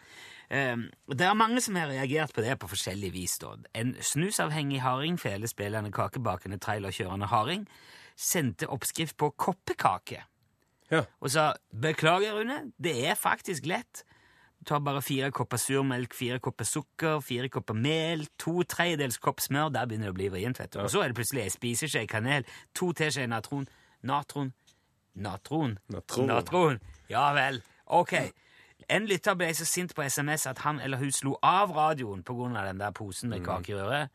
Um, 0.50 0.88
det 1.14 1.28
er 1.28 1.38
mange 1.38 1.62
som 1.62 1.78
har 1.78 1.92
reagert 1.92 2.34
på 2.34 2.42
det 2.42 2.56
på 2.60 2.70
forskjellig 2.72 3.12
vis. 3.14 3.38
Da. 3.42 3.54
En 3.78 3.96
snusavhengig 4.02 4.82
harding, 4.82 5.20
spillende 5.20 5.92
kakebakende, 5.94 6.58
trailerkjørende 6.58 7.30
harding, 7.30 7.68
sendte 8.18 8.68
oppskrift 8.68 9.18
på 9.18 9.30
koppekake 9.38 10.24
ja. 10.92 11.04
og 11.22 11.32
sa 11.32 11.54
beklager, 11.70 12.34
Rune, 12.36 12.72
det 12.82 12.96
er 13.08 13.16
faktisk 13.16 13.66
lett. 13.70 14.04
Du 14.60 14.66
tar 14.68 14.82
bare 14.84 15.02
fire 15.02 15.30
kopper 15.32 15.62
surmelk, 15.62 16.14
fire 16.18 16.40
kopper 16.44 16.68
sukker, 16.68 17.22
fire 17.24 17.48
kopper 17.50 17.78
mel, 17.78 18.26
to 18.42 18.64
tredjedels 18.68 19.20
kopp 19.24 19.40
smør, 19.40 19.70
der 19.72 19.88
begynner 19.88 20.10
det 20.10 20.16
å 20.16 20.18
bli 20.18 20.32
vrient, 20.34 20.60
vet 20.60 20.74
du. 20.74 20.82
Og 20.84 20.92
så 20.92 21.04
er 21.04 21.12
det 21.12 21.20
plutselig 21.22 21.46
en 21.46 21.54
spiseskje 21.54 22.04
kanel, 22.12 22.48
to 22.76 22.92
teskjeer 22.98 23.30
natron, 23.32 23.70
natron, 24.04 24.52
natron, 25.16 25.78
Natron. 25.94 26.28
natron. 26.28 26.82
Ja 27.10 27.32
vel, 27.34 27.62
ok. 27.86 28.14
En 28.90 29.06
lytter 29.10 29.36
ble 29.38 29.50
så 29.54 29.66
sint 29.68 29.94
på 29.98 30.04
SMS 30.06 30.48
at 30.50 30.62
han 30.66 30.80
eller 30.82 30.98
hun 31.02 31.12
slo 31.14 31.36
av 31.46 31.72
radioen 31.76 32.24
av 32.58 32.66
den 32.66 32.78
der 32.80 32.92
posen 32.92 33.30
med 33.30 33.44
kake 33.46 33.70
i 33.74 33.76
røret. 33.76 34.10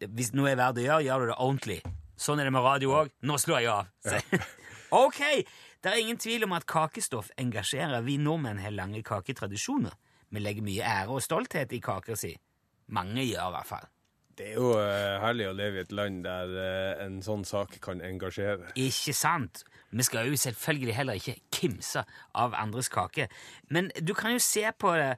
Hvis 0.00 0.32
noe 0.34 0.50
er 0.50 0.56
verdt 0.56 0.78
å 0.78 0.84
gjøre, 0.84 1.04
gjør 1.06 1.20
du 1.20 1.26
det 1.30 1.38
ordentlig. 1.38 1.78
Sånn 2.16 2.40
er 2.40 2.44
det 2.44 2.52
med 2.52 2.62
radio 2.64 2.90
òg. 2.92 3.10
Nå 3.22 3.36
slår 3.38 3.60
jeg 3.60 3.68
av. 3.70 3.86
Så- 4.04 4.40
ok! 5.06 5.20
Det 5.84 5.92
er 5.92 6.00
ingen 6.00 6.16
tvil 6.16 6.44
om 6.44 6.52
at 6.56 6.64
kakestoff 6.66 7.30
engasjerer. 7.38 8.02
Vi 8.02 8.16
nordmenn 8.18 8.58
har 8.58 8.70
lange 8.72 9.02
kaketradisjoner. 9.04 9.92
Vi 10.30 10.40
legger 10.40 10.62
mye 10.64 10.82
ære 10.82 11.12
og 11.12 11.22
stolthet 11.22 11.72
i 11.72 11.80
kaker 11.80 12.16
si. 12.16 12.34
Mange 12.88 13.22
gjør 13.24 13.48
i 13.50 13.54
hvert 13.56 13.68
fall. 13.68 13.88
Det 14.38 14.50
er 14.50 14.56
jo 14.58 14.72
uh, 14.74 15.20
herlig 15.22 15.46
å 15.48 15.54
leve 15.54 15.78
i 15.78 15.84
et 15.84 15.92
land 15.94 16.24
der 16.26 16.50
uh, 16.54 17.04
en 17.04 17.20
sånn 17.22 17.44
sak 17.46 17.76
kan 17.84 18.02
engasjere. 18.02 18.72
Ikke 18.80 19.14
sant? 19.16 19.62
Vi 19.94 20.02
skal 20.02 20.26
jo 20.26 20.36
selvfølgelig 20.36 20.94
heller 20.96 21.20
ikke 21.20 21.36
kimse 21.54 22.02
av 22.34 22.54
andres 22.58 22.90
kake. 22.90 23.28
Men 23.70 23.92
du 24.02 24.14
kan 24.18 24.34
jo 24.34 24.42
se 24.42 24.66
på 24.78 24.96
det 24.98 25.14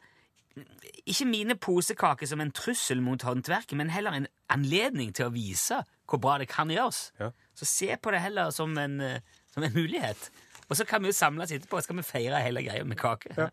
Ikke 1.06 1.26
mine 1.28 1.56
posekaker 1.60 2.26
som 2.26 2.40
en 2.40 2.52
trussel 2.52 3.00
mot 3.04 3.22
håndverket, 3.22 3.76
men 3.76 3.90
heller 3.92 4.12
en 4.16 4.28
anledning 4.48 5.12
til 5.14 5.28
å 5.28 5.34
vise 5.34 5.82
hvor 6.08 6.20
bra 6.22 6.38
det 6.40 6.48
kan 6.48 6.70
gjøres. 6.72 7.12
Ja. 7.20 7.30
Så 7.54 7.68
se 7.68 7.96
på 8.00 8.14
det 8.14 8.22
heller 8.24 8.50
som 8.50 8.76
en, 8.78 9.00
eh, 9.00 9.20
som 9.52 9.62
en 9.62 9.74
mulighet. 9.74 10.30
Og 10.68 10.76
så 10.76 10.84
kan 10.84 11.02
vi 11.02 11.12
jo 11.12 11.18
samles 11.18 11.52
etterpå 11.52 11.76
og 11.76 11.84
skal 11.84 12.00
vi 12.00 12.06
feire 12.08 12.40
hele 12.42 12.64
greia 12.64 12.84
med 12.84 12.96
kake. 12.96 13.34
Ja. 13.36 13.50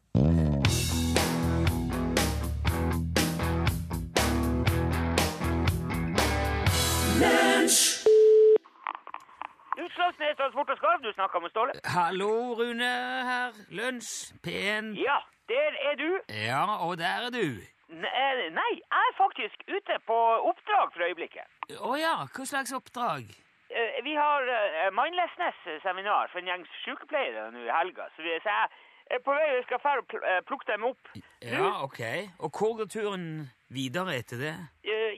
Utslagsnes 10.04 10.38
Transport 10.38 10.70
og 10.70 10.78
Skarv, 10.78 11.00
du 11.04 11.12
snakker 11.14 11.40
med 11.40 11.50
Ståle? 11.50 11.72
Hallo, 11.86 12.32
Rune 12.60 12.90
her. 13.30 13.52
Lunsj. 13.78 14.34
P1. 14.46 14.86
Ja, 15.08 15.18
der 15.48 15.72
er 15.90 15.96
du. 16.04 16.10
Ja, 16.50 16.66
og 16.86 16.98
der 16.98 17.28
er 17.28 17.32
du. 17.32 17.48
Eh, 17.90 18.42
nei, 18.60 18.72
jeg 18.96 19.06
er 19.08 19.14
faktisk 19.24 19.64
ute 19.76 19.96
på 20.10 20.18
oppdrag 20.50 20.92
for 20.96 21.06
øyeblikket. 21.08 21.48
Å 21.80 21.94
ja, 21.96 22.16
hva 22.36 22.48
slags 22.52 22.76
oppdrag? 22.76 23.32
Eh, 23.72 24.04
Vi 24.04 24.16
har 24.20 24.42
uh, 24.44 24.92
Mindlessness-seminar 25.00 26.34
for 26.34 26.44
en 26.44 26.52
gjeng 26.52 26.68
sykepleiere 26.84 27.48
nå 27.56 27.64
i 27.64 27.72
helga, 27.72 28.10
så, 28.18 28.28
jeg 28.28 28.44
er 28.44 29.24
på 29.24 29.32
vei 29.40 29.50
og 29.56 29.64
skal 29.70 29.84
dra 29.86 29.98
og 30.02 30.16
eh, 30.20 30.42
plukke 30.50 30.72
dem 30.74 30.90
opp. 30.92 31.14
Ja, 31.40 31.70
ok. 31.88 32.02
Og 32.44 32.52
hvor 32.60 32.76
går 32.82 32.92
turen 32.92 33.28
videre 33.72 34.20
etter 34.20 34.42
det? 34.50 34.56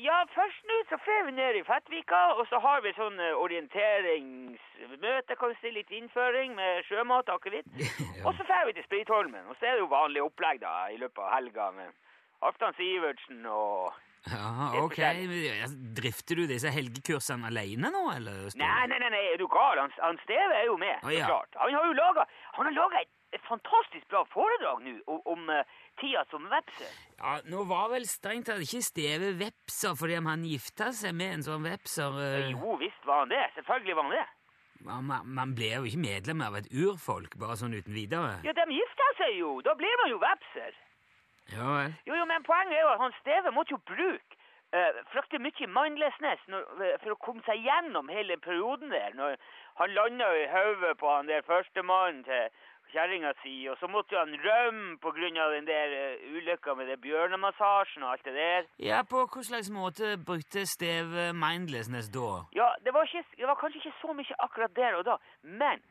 Ja, 0.02 0.16
først 0.36 0.66
nå 0.68 0.78
så 0.90 0.98
fer 1.06 1.26
vi 1.28 1.36
ned 1.38 1.60
i 1.60 1.64
Fettvika, 1.68 2.22
og 2.40 2.48
så 2.50 2.60
har 2.64 2.82
vi 2.86 2.92
sånn 2.98 3.20
eh, 3.22 3.36
orienteringsmøte, 3.46 5.38
kan 5.40 5.52
vi 5.54 5.60
si, 5.62 5.72
litt 5.76 5.92
innføring 5.96 6.56
med 6.58 6.84
sjømat 6.90 7.30
og 7.30 7.40
akevitt. 7.40 7.70
Og 8.26 8.34
så 8.38 8.46
fer 8.48 8.66
vi 8.66 8.74
til 8.74 8.86
Spritholmen, 8.88 9.46
og 9.46 9.54
så 9.60 9.68
er 9.70 9.76
det 9.76 9.84
jo 9.84 9.92
vanlig 9.92 10.24
opplegg 10.26 10.58
da, 10.64 10.74
i 10.90 10.98
løpet 10.98 11.22
av 11.22 11.30
helga 11.36 11.68
med 11.76 11.94
Halvdan 12.42 12.74
Sivertsen 12.78 13.46
og 13.46 13.94
Ja, 14.26 14.82
ok. 14.82 14.98
Drifter 16.00 16.40
du 16.42 16.48
disse 16.50 16.72
helgekursene 16.74 17.52
alene 17.52 17.92
nå, 17.94 18.02
eller? 18.16 18.48
Nei, 18.58 18.88
nei, 18.90 18.98
nei, 19.04 19.12
nei, 19.14 19.22
er 19.36 19.38
du 19.38 19.46
gal? 19.52 19.78
Han, 19.84 19.94
han 20.02 20.18
Steve 20.24 20.58
er 20.58 20.66
jo 20.72 20.80
med, 20.82 20.98
så 21.04 21.14
ja. 21.14 21.30
klart. 21.30 21.54
Han 21.62 21.78
har 21.78 21.86
jo 21.86 21.94
laga 22.00 22.26
Han 22.58 22.72
har 22.72 22.76
laga 22.80 23.04
et, 23.06 23.14
et 23.36 23.44
fantastisk 23.48 24.08
bra 24.12 24.24
foredrag 24.32 24.82
nå 24.86 25.20
om, 25.32 25.50
eh, 25.50 25.66
tida 26.02 26.24
som 26.32 26.48
vepser. 26.52 26.92
Ja, 27.20 27.36
nå 27.52 27.66
var 27.70 27.90
vel 27.94 28.08
strengt 28.10 28.48
tatt 28.50 28.64
ikke 28.64 28.82
Steve 28.84 29.34
vepser 29.40 29.96
fordi 30.00 30.18
han 30.20 30.48
gifta 30.48 30.92
seg 30.96 31.16
med 31.16 31.38
en 31.40 31.46
sånn 31.48 31.68
vepser 31.68 32.16
uh... 32.16 32.50
Jo 32.52 32.78
visst 32.82 33.06
var 33.08 33.24
han 33.24 33.34
det. 33.34 33.44
Selvfølgelig 33.60 33.96
var 33.96 34.10
han 34.10 34.18
det. 34.18 34.26
man, 34.86 35.22
man- 35.38 35.56
blir 35.56 35.78
jo 35.80 35.86
ikke 35.90 36.04
medlem 36.04 36.42
av 36.46 36.58
et 36.60 36.68
urfolk 36.72 37.38
bare 37.42 37.56
sånn 37.60 37.74
uten 37.78 37.94
videre. 37.96 38.40
Ja, 38.44 38.54
de 38.54 38.66
gifta 38.76 39.12
seg 39.20 39.38
jo. 39.40 39.60
Da 39.66 39.74
blir 39.80 39.96
man 40.04 40.12
jo 40.12 40.20
vepser. 40.24 40.74
Ja 41.54 41.68
vel. 41.78 41.94
Jo, 42.10 42.16
jo, 42.18 42.26
men 42.26 42.44
poenget 42.44 42.74
er 42.78 42.84
jo 42.84 42.94
at 42.96 43.04
han 43.06 43.14
Steve 43.22 43.52
måtte 43.54 43.76
jo 43.76 43.80
bruke 43.86 44.40
uh, 44.76 45.02
fryktelig 45.14 45.42
mye 45.46 45.68
mindlessness 45.78 46.42
når, 46.52 46.66
for 47.04 47.14
å 47.14 47.20
komme 47.22 47.46
seg 47.46 47.62
gjennom 47.66 48.10
hele 48.10 48.38
perioden 48.42 48.90
der. 48.94 49.14
Når 49.18 49.38
han 49.80 49.94
landa 49.98 50.32
i 50.40 50.48
hodet 50.52 50.96
på 51.02 51.12
han 51.12 51.30
der 51.30 51.46
førstemannen 51.48 52.24
til 52.28 52.50
kjerringa 52.92 53.34
si, 53.42 53.56
og 53.72 53.78
så 53.80 53.88
måtte 53.88 54.16
jo 54.16 54.22
han 54.24 54.36
rømme 54.46 55.40
av 55.46 55.52
den 55.56 55.68
der 55.68 55.96
uh, 55.96 56.36
ulykka 56.36 56.76
med 56.80 56.88
det 56.92 57.00
bjørnemassasjen 57.02 58.04
og 58.04 58.12
alt 58.12 58.26
det 58.26 58.36
der. 58.36 58.70
Ja, 58.80 59.02
på 59.10 59.24
hvilken 59.24 59.44
slags 59.44 59.70
måte 59.70 60.18
brukte 60.30 60.66
Steve 60.66 61.34
mindlessness 61.34 62.10
da? 62.10 62.46
Ja, 62.62 62.70
det 62.86 62.94
var, 62.94 63.04
ikke, 63.04 63.26
det 63.38 63.48
var 63.48 63.60
kanskje 63.62 63.84
ikke 63.84 63.98
så 64.02 64.14
mye 64.14 64.40
akkurat 64.40 64.76
der 64.76 64.98
og 65.00 65.06
da, 65.06 65.18
men 65.44 65.84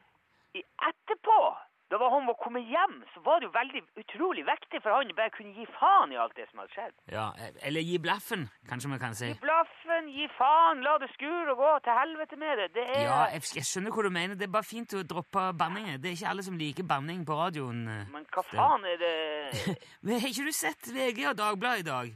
i 0.55 0.63
etterpå, 0.89 1.39
da 1.95 1.99
var 2.03 2.11
han 2.11 2.27
var 2.27 2.35
kommet 2.43 2.67
hjem, 2.67 2.97
så 3.15 3.21
var 3.23 3.39
det 3.39 3.47
jo 3.47 3.53
veldig 3.55 3.83
utrolig 4.03 4.43
viktig 4.49 4.81
for 4.83 4.91
han 4.97 5.13
å 5.13 5.15
bare 5.15 5.31
kunne 5.37 5.53
gi 5.55 5.67
faen 5.77 6.11
i 6.11 6.19
alt 6.19 6.35
det 6.35 6.49
som 6.51 6.59
hadde 6.65 6.75
skjedd. 6.75 6.95
Ja, 7.13 7.27
Eller 7.63 7.85
gi 7.87 8.01
blaffen, 8.03 8.49
kanskje 8.67 8.91
vi 8.91 8.99
kan 9.05 9.15
si. 9.15 9.29
Gi 9.31 9.39
blaffen, 9.45 10.09
gi 10.11 10.27
faen, 10.35 10.83
la 10.83 10.97
det 10.99 11.13
skure 11.15 11.55
og 11.55 11.63
gå 11.63 11.71
til 11.87 11.99
helvete 12.01 12.41
med 12.43 12.59
det. 12.65 12.67
Det 12.75 12.87
er 12.97 13.05
Ja, 13.05 13.21
jeg, 13.37 13.47
jeg 13.61 13.69
skjønner 13.71 13.95
hva 13.95 14.07
du 14.09 14.11
mener. 14.19 14.35
Det 14.41 14.49
er 14.49 14.53
bare 14.59 14.67
fint 14.67 14.97
å 14.99 15.05
droppe 15.15 15.47
banninger. 15.63 16.03
Det 16.03 16.11
er 16.11 16.19
ikke 16.19 16.33
alle 16.35 16.47
som 16.51 16.59
liker 16.59 16.91
banning 16.91 17.23
på 17.29 17.39
radioen. 17.39 17.87
eh. 17.87 18.05
Men 18.11 18.27
hva 18.35 18.43
faen 18.51 18.91
er 18.91 18.99
det 18.99 19.15
Men 20.05 20.19
Har 20.21 20.29
ikke 20.35 20.51
du 20.51 20.55
sett 20.57 20.91
VG 20.99 21.29
og 21.31 21.39
Dagbladet 21.39 21.87
i 21.87 21.91
dag? 21.93 22.15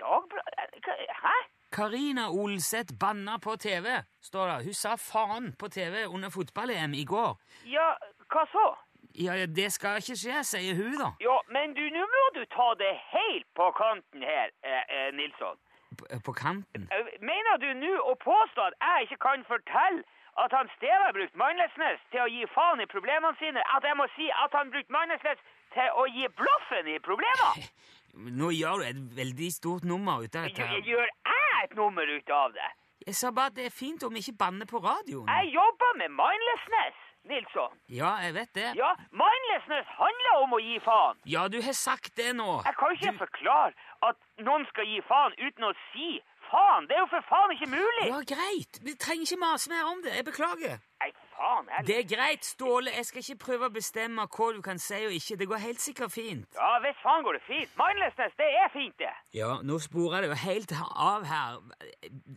Dagbladet 0.00 0.92
Hæ? 1.20 1.36
Karina 1.72 2.28
Olseth 2.34 2.94
banna 2.98 3.36
på 3.38 3.52
TV, 3.56 3.86
står 4.22 4.48
det. 4.48 4.64
Hun 4.64 4.74
sa 4.74 4.96
faen 4.98 5.52
på 5.58 5.68
TV 5.70 6.02
under 6.08 6.32
fotball-EM 6.34 6.94
i 6.98 7.04
går. 7.06 7.36
Ja, 7.70 7.92
hva 8.32 8.42
så? 8.50 8.64
Ja, 9.18 9.34
det 9.46 9.72
skal 9.72 9.98
ikke 9.98 10.16
skje, 10.16 10.42
sier 10.46 10.74
hun, 10.78 10.94
da. 11.00 11.10
Ja, 11.20 11.36
men 11.50 11.74
du, 11.74 11.82
nå 11.90 12.04
må 12.14 12.24
du 12.36 12.44
ta 12.54 12.68
det 12.78 12.92
helt 13.10 13.46
på 13.58 13.70
kanten 13.78 14.22
her, 14.22 14.52
eh, 14.62 14.84
eh, 14.96 15.10
Nilsson. 15.18 15.58
På, 15.98 16.06
på 16.26 16.32
kanten. 16.32 16.86
Eh, 16.94 17.10
Mener 17.20 17.58
du 17.64 17.68
nå 17.74 17.94
å 18.06 18.14
påstå 18.22 18.68
at 18.70 18.76
jeg 18.78 19.08
ikke 19.08 19.20
kan 19.26 19.44
fortelle 19.48 20.04
at 20.38 20.52
han 20.54 20.70
Steve 20.76 21.00
har 21.06 21.12
brukt 21.16 21.34
mindlessness 21.34 21.98
til 22.14 22.22
å 22.22 22.28
gi 22.30 22.46
faen 22.54 22.80
i 22.80 22.86
problemene 22.86 23.34
sine? 23.42 23.64
At 23.76 23.82
jeg 23.84 23.98
må 23.98 24.06
si 24.14 24.30
at 24.44 24.54
han 24.54 24.70
brukt 24.70 24.92
mindlessness 24.94 25.42
til 25.74 25.98
å 25.98 26.06
gi 26.14 26.30
blaffen 26.38 26.92
i 26.94 26.98
problemer? 27.02 27.66
Nå 28.40 28.50
gjør 28.54 28.82
du 28.82 28.86
et 28.90 29.02
veldig 29.18 29.50
stort 29.54 29.84
nummer 29.86 30.22
ut 30.22 30.34
av 30.38 30.46
dette. 30.48 30.70
Gjør 30.86 31.10
jeg 31.10 31.64
et 31.64 31.74
nummer 31.78 32.06
ut 32.16 32.30
av 32.34 32.54
det? 32.54 32.70
Jeg 33.06 33.16
sa 33.16 33.30
bare 33.34 33.50
at 33.50 33.56
det 33.56 33.66
er 33.66 33.74
fint 33.74 34.02
om 34.06 34.14
vi 34.14 34.22
ikke 34.22 34.38
banner 34.38 34.68
på 34.70 34.78
radioen. 34.82 35.28
Jeg 35.30 35.54
jobber 35.54 35.94
med 35.98 36.12
mindlessness, 36.14 36.98
Nilsson. 37.28 37.72
Ja, 37.88 38.14
jeg 38.24 38.34
vet 38.34 38.54
det. 38.54 38.68
Ja, 38.78 38.90
mindlessness 39.12 39.86
handler 39.98 40.34
om 40.44 40.56
å 40.56 40.60
gi 40.64 40.78
faen. 40.84 41.20
Ja, 41.28 41.46
du 41.52 41.60
har 41.62 41.76
sagt 41.76 42.16
det 42.16 42.32
nå. 42.36 42.62
Jeg 42.64 42.76
kan 42.80 42.96
ikke 42.96 43.14
forklare 43.24 43.72
at 44.08 44.16
noen 44.46 44.64
skal 44.72 44.88
gi 44.88 45.00
faen 45.08 45.36
uten 45.38 45.68
å 45.68 45.72
si 45.90 46.08
faen. 46.50 46.88
Det 46.88 46.96
er 46.96 47.04
jo 47.04 47.10
for 47.12 47.26
faen 47.28 47.54
ikke 47.56 47.70
mulig. 47.74 48.06
Ja, 48.08 48.20
greit. 48.34 48.80
Vi 48.86 48.96
trenger 49.04 49.28
ikke 49.28 49.42
mase 49.44 49.72
mer 49.72 49.84
om 49.92 50.00
det. 50.04 50.16
Jeg 50.16 50.28
beklager. 50.30 50.80
Nei, 51.04 51.10
faen 51.50 51.68
heller. 51.74 51.86
Det 51.86 51.96
er 51.98 52.06
greit, 52.16 52.44
Ståle. 52.44 52.90
Jeg 52.96 53.06
skal 53.06 53.24
ikke 53.24 53.38
prøve 53.46 53.68
å 53.70 53.74
bestemme 53.74 54.26
hva 54.36 54.48
du 54.56 54.60
kan 54.62 54.78
si 54.78 55.00
og 55.06 55.14
ikke. 55.18 55.38
Det 55.40 55.48
går 55.50 55.62
helt 55.66 55.82
sikkert 55.82 56.12
fint. 56.14 56.46
Ja, 56.58 56.72
hvis 56.84 56.98
faen 57.04 57.24
går 57.26 57.38
det 57.38 57.42
fint. 57.48 57.70
Mindlessness, 57.80 58.36
det 58.40 58.48
er 58.62 58.68
fint, 58.72 58.96
det. 58.98 59.14
Ja, 59.40 59.52
nå 59.62 59.78
sporer 59.78 60.24
det 60.24 60.32
jo 60.32 60.38
helt 60.44 60.74
av 61.10 61.26
her. 61.30 61.60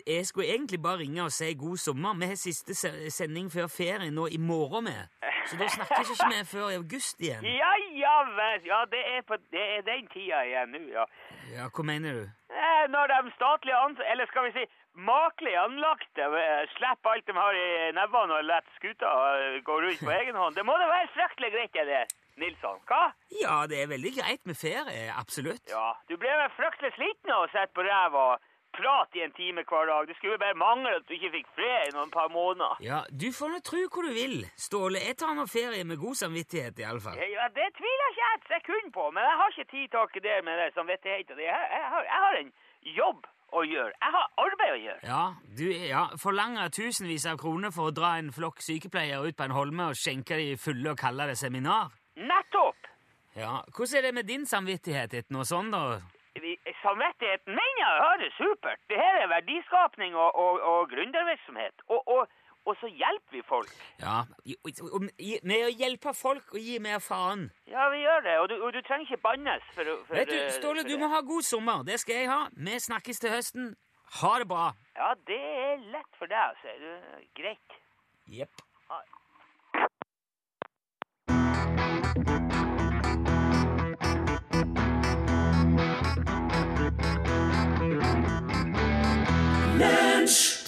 Jeg 0.07 0.25
skulle 0.29 0.47
egentlig 0.53 0.81
bare 0.81 1.03
ringe 1.03 1.27
og 1.27 1.31
si 1.31 1.53
god 1.65 1.77
sommer. 1.77 2.17
Vi 2.19 2.31
har 2.31 2.39
siste 2.39 2.75
sending 3.19 3.51
før 3.53 3.67
ferien 3.67 4.13
nå 4.13 4.27
i 4.31 4.37
morgen 4.37 4.89
med. 4.89 5.03
Så 5.49 5.57
da 5.59 5.67
snakkes 5.67 6.13
ikke 6.13 6.29
vi 6.31 6.43
før 6.47 6.69
i 6.71 6.79
august 6.79 7.21
igjen. 7.21 7.43
Ja, 7.63 7.71
ja 8.03 8.15
vel. 8.37 8.65
Ja, 8.67 8.79
det 8.91 9.01
er, 9.15 9.21
på, 9.27 9.37
det 9.51 9.63
er 9.77 9.81
den 9.87 10.07
tida 10.13 10.43
igjen 10.47 10.71
nå, 10.75 10.81
ja. 10.93 11.03
Ja, 11.53 11.67
hva 11.69 11.83
mener 11.85 12.13
du? 12.19 12.23
Eh, 12.53 12.85
Når 12.93 13.07
de 13.11 13.31
statlige 13.35 13.77
ansatte, 13.77 14.09
eller 14.11 14.25
skal 14.31 14.47
vi 14.47 14.51
si 14.57 14.63
makelig 14.95 15.53
anlagte, 15.57 16.25
eh, 16.39 16.63
slipper 16.75 17.13
alt 17.13 17.25
de 17.29 17.33
har 17.37 17.53
i 17.57 17.91
nebbene 17.97 18.37
og 18.39 18.43
lar 18.45 18.65
skuta 18.77 19.09
eh, 19.39 19.59
gå 19.65 19.77
rundt 19.85 20.03
på 20.03 20.11
egen 20.19 20.35
hånd. 20.35 20.55
Det 20.57 20.65
må 20.67 20.75
da 20.81 20.89
være 20.91 21.09
fryktelig 21.15 21.51
greit, 21.55 21.75
er 21.81 21.85
det 21.89 22.03
Nilsson. 22.41 22.79
Hva? 22.89 23.03
Ja, 23.41 23.59
det 23.69 23.81
er 23.83 23.91
veldig 23.93 24.13
greit 24.19 24.43
med 24.49 24.57
ferie. 24.57 25.05
Absolutt. 25.15 25.63
Ja, 25.69 25.93
du 26.09 26.15
ble 26.17 26.33
vel 26.41 26.53
fryktelig 26.57 26.93
sliten 26.97 27.33
av 27.35 27.45
å 27.45 27.51
sitte 27.53 27.73
på 27.77 27.85
ræva 27.87 28.25
og 28.73 28.79
prate 28.81 29.19
i 29.19 29.23
en 29.23 29.31
time 29.31 29.63
hver 29.69 29.85
dag. 29.85 30.07
Det 30.07 30.15
skulle 30.17 30.37
bare 30.37 30.57
mangle 30.57 30.95
at 30.97 31.05
du 31.07 31.13
ikke 31.13 31.31
fikk 31.37 31.49
fred 31.55 31.89
i 31.89 31.93
noen 31.95 32.11
par 32.11 32.29
måneder. 32.29 32.77
Ja, 32.81 33.03
Du 33.09 33.29
får 33.31 33.49
nå 33.53 33.59
tro 33.61 33.81
hva 33.85 34.01
du 34.07 34.13
vil, 34.13 34.45
Ståle. 34.57 34.99
Jeg 34.99 35.17
tar 35.17 35.35
nå 35.35 35.45
ferie 35.45 35.83
med 35.83 35.97
god 35.97 36.15
samvittighet, 36.15 36.79
iallfall. 36.79 37.17
Ja, 37.17 37.47
det 37.53 37.69
tviler 37.77 38.09
jeg 38.09 38.13
ikke 38.17 38.31
et 38.33 38.49
sekund 38.55 38.93
på, 38.93 39.11
men 39.11 39.23
jeg 39.23 39.37
har 39.41 39.49
ikke 39.53 39.71
tid 39.71 39.87
til 40.13 40.23
det 40.23 40.39
med 40.43 40.57
det 40.57 40.73
samvittigheten. 40.73 41.39
Jeg, 41.39 41.69
jeg, 41.77 41.85
har, 41.93 42.03
jeg 42.03 42.19
har 42.25 42.39
en 42.41 42.51
jobb 42.97 43.27
å 43.53 43.63
gjøre. 43.69 43.93
Jeg 44.01 44.15
har 44.15 44.31
arbeid 44.45 44.71
å 44.73 44.79
gjøre. 44.81 45.01
Ja, 45.05 45.23
du 45.57 45.65
ja, 45.69 46.03
forlanger 46.17 46.73
tusenvis 46.73 47.27
av 47.29 47.37
kroner 47.37 47.73
for 47.75 47.91
å 47.91 47.95
dra 47.95 48.15
en 48.17 48.33
flokk 48.33 48.63
sykepleiere 48.65 49.29
ut 49.29 49.37
på 49.37 49.45
en 49.45 49.53
holme 49.53 49.91
og 49.91 49.99
skjenke 49.99 50.39
de 50.39 50.57
fulle 50.57 50.95
og 50.95 50.97
kalle 50.97 51.29
det 51.29 51.37
seminar? 51.37 51.93
Nettopp! 52.17 52.89
Ja, 53.37 53.61
Hvordan 53.73 53.97
er 53.97 54.01
det 54.05 54.13
med 54.13 54.27
din 54.29 54.43
samvittighet 54.45 55.13
etter 55.13 55.33
noe 55.33 55.45
sånt, 55.45 55.73
da? 55.73 56.01
Vi- 56.83 56.89
Samvittigheten 56.89 57.55
min 57.55 57.75
ja, 57.79 57.91
ja, 58.03 58.07
det 58.19 58.27
er 58.27 58.37
supert. 58.37 58.79
Det 58.91 58.97
her 58.99 59.21
er 59.23 59.27
verdiskapning 59.31 60.15
og, 60.15 60.35
og, 60.35 60.59
og 60.61 60.89
gründervirksomhet. 60.91 61.83
Og, 61.87 62.07
og, 62.07 62.27
og 62.65 62.75
så 62.81 62.87
hjelper 62.87 63.31
vi 63.37 63.41
folk. 63.47 63.71
Ja, 63.99 64.17
Med 65.43 65.63
å 65.67 65.71
hjelpe 65.71 66.13
folk 66.15 66.53
og 66.53 66.59
gi 66.59 66.75
mer 66.83 66.99
faen. 66.99 67.49
Ja, 67.67 67.87
vi 67.91 68.03
gjør 68.03 68.21
det. 68.27 68.35
Og 68.39 68.49
du, 68.51 68.55
du 68.75 68.81
trenger 68.81 69.07
ikke 69.07 69.21
bannes 69.23 69.63
for, 69.75 69.83
for 70.07 70.15
Vet 70.19 70.31
du, 70.31 70.37
Ståle, 70.59 70.83
du 70.87 70.97
må 70.99 71.07
ha 71.11 71.21
god 71.21 71.41
sommer. 71.47 71.83
Det 71.87 71.99
skal 72.03 72.15
jeg 72.21 72.29
ha. 72.31 72.41
Vi 72.55 72.79
snakkes 72.79 73.19
til 73.23 73.31
høsten. 73.35 73.73
Ha 74.19 74.35
det 74.43 74.47
bra. 74.51 74.67
Ja, 74.99 75.13
det 75.27 75.39
er 75.39 75.87
lett 75.95 76.19
for 76.19 76.29
deg, 76.29 76.67
du. 76.83 76.91
Greit. 77.39 77.79
Jepp. 78.29 78.63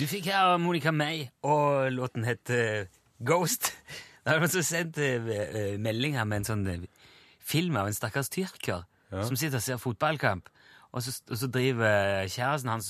Du 0.06 0.10
fikk 0.12 0.28
her 0.30 0.60
Monica 0.62 0.92
May, 0.94 1.24
og 1.42 1.88
låten 1.90 2.28
het 2.28 2.52
uh, 2.54 2.86
Ghost. 3.26 3.72
Da 4.26 4.36
er 4.36 4.42
noen 4.42 4.52
som 4.54 4.64
sendt 4.66 4.98
eh, 5.02 5.78
melding 5.82 6.14
her 6.18 6.28
med 6.30 6.44
en 6.44 6.46
sånn 6.46 6.62
uh, 6.70 7.08
film 7.42 7.74
av 7.78 7.90
en 7.90 7.96
stakkars 7.98 8.30
tyrker 8.34 8.84
som 9.10 9.34
sitter 9.34 9.58
og 9.58 9.64
ser 9.66 9.80
fotballkamp, 9.82 10.52
og 10.94 11.02
så, 11.02 11.14
og 11.30 11.40
så 11.42 11.50
driver 11.50 12.30
kjæresten 12.30 12.70
hans 12.70 12.90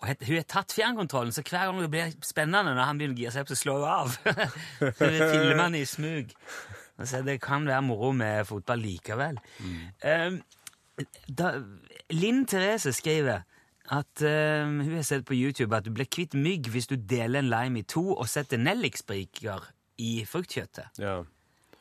og 0.00 0.08
het, 0.08 0.24
Hun 0.24 0.38
har 0.38 0.46
tatt 0.48 0.72
fjernkontrollen, 0.76 1.32
så 1.32 1.44
hver 1.44 1.68
gang 1.68 1.82
det 1.82 1.90
blir 1.92 2.14
spennende 2.24 2.72
når 2.72 2.88
han 2.88 3.00
begynner 3.00 3.18
å 3.18 3.20
gire 3.20 3.34
seg 3.34 3.44
opp, 3.44 3.52
så 3.52 3.58
slår 3.60 3.84
hun 3.84 3.92
av. 3.92 4.16
så 5.00 5.10
filmer 5.10 5.60
han 5.60 5.76
i 5.76 5.84
smug. 5.88 6.32
Så 7.04 7.20
det 7.26 7.36
kan 7.44 7.68
være 7.68 7.84
moro 7.84 8.14
med 8.16 8.48
fotball 8.48 8.80
likevel. 8.84 9.40
Um, 10.04 10.40
da, 11.28 11.52
Linn 12.16 12.44
Therese 12.48 12.96
skriver 12.96 13.44
at 13.92 14.22
uh, 14.22 14.66
hun 14.66 14.94
har 14.96 15.06
sett 15.06 15.26
på 15.26 15.36
YouTube 15.36 15.76
at 15.76 15.86
du 15.86 15.92
blir 15.94 16.08
kvitt 16.10 16.34
mygg 16.34 16.70
hvis 16.72 16.88
du 16.90 16.96
deler 16.96 17.42
en 17.42 17.50
lime 17.50 17.82
i 17.82 17.86
to 17.86 18.08
og 18.16 18.28
setter 18.30 18.58
nellikspriker 18.58 19.68
i 20.02 20.24
fruktkjøttet. 20.28 21.00
Ja. 21.02 21.20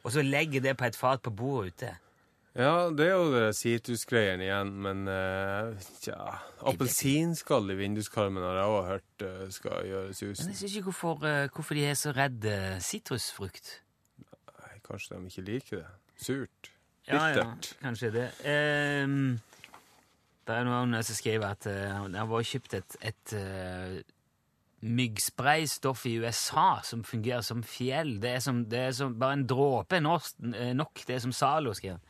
Og 0.05 0.11
så 0.13 0.21
legger 0.21 0.61
det 0.61 0.75
på 0.77 0.85
et 0.85 0.97
fat 0.97 1.23
på 1.25 1.33
bordet 1.33 1.73
ute. 1.73 1.95
ja, 2.55 2.89
det 2.93 3.07
er 3.07 3.15
jo 3.15 3.31
det 3.33 3.55
sitrusgreiene 3.57 4.45
igjen, 4.45 4.69
men 4.85 5.07
uh, 5.09 5.73
tja 6.03 6.37
Appelsinskall 6.61 7.73
i 7.73 7.79
vinduskarmen 7.79 8.45
har 8.45 8.61
jeg 8.61 8.75
òg 8.75 8.85
hørt 8.91 9.25
uh, 9.25 9.41
skal 9.51 9.89
gjøre 9.89 10.13
Men 10.13 10.53
jeg 10.53 10.61
synes 10.61 10.75
ikke 10.75 10.91
hvorfor, 10.91 11.25
uh, 11.25 11.49
hvorfor 11.55 11.75
de 11.75 11.85
er 11.89 11.97
så 11.99 12.13
redd 12.15 12.45
eh, 12.45 12.77
sitrusfrukt. 12.79 13.81
Nei, 14.21 14.79
Kanskje 14.85 15.17
de 15.17 15.33
ikke 15.33 15.45
liker 15.49 15.77
det. 15.81 15.91
Surt. 16.21 16.71
Ja, 17.07 17.27
ja, 17.27 17.33
Bittert. 17.33 17.77
kanskje 17.81 18.11
det. 18.11 18.29
Ehm, 18.49 19.39
Det 20.45 20.53
er 20.53 20.67
noen 20.67 20.93
som 21.01 21.17
skriver 21.17 21.55
at 21.55 21.65
uh, 21.65 22.05
det 22.11 22.19
har 22.21 22.29
vært 22.29 22.51
kjøpt 22.51 22.77
et, 22.77 22.97
et 23.09 23.35
uh, 23.39 23.95
myggspraystoff 24.85 26.05
i 26.05 26.17
USA 26.21 26.67
som 26.85 27.01
fungerer 27.07 27.41
som 27.45 27.63
fjell. 27.65 28.19
Det 28.21 28.35
er, 28.37 28.43
som, 28.45 28.61
det 28.69 28.83
er 28.91 28.93
som 28.93 29.15
bare 29.19 29.39
en 29.39 29.47
dråpe 29.49 29.99
nok, 30.03 30.29
nok. 30.77 31.01
Det 31.07 31.17
er 31.17 31.23
som 31.25 31.33
Zalo 31.33 31.73
skriver. 31.73 32.01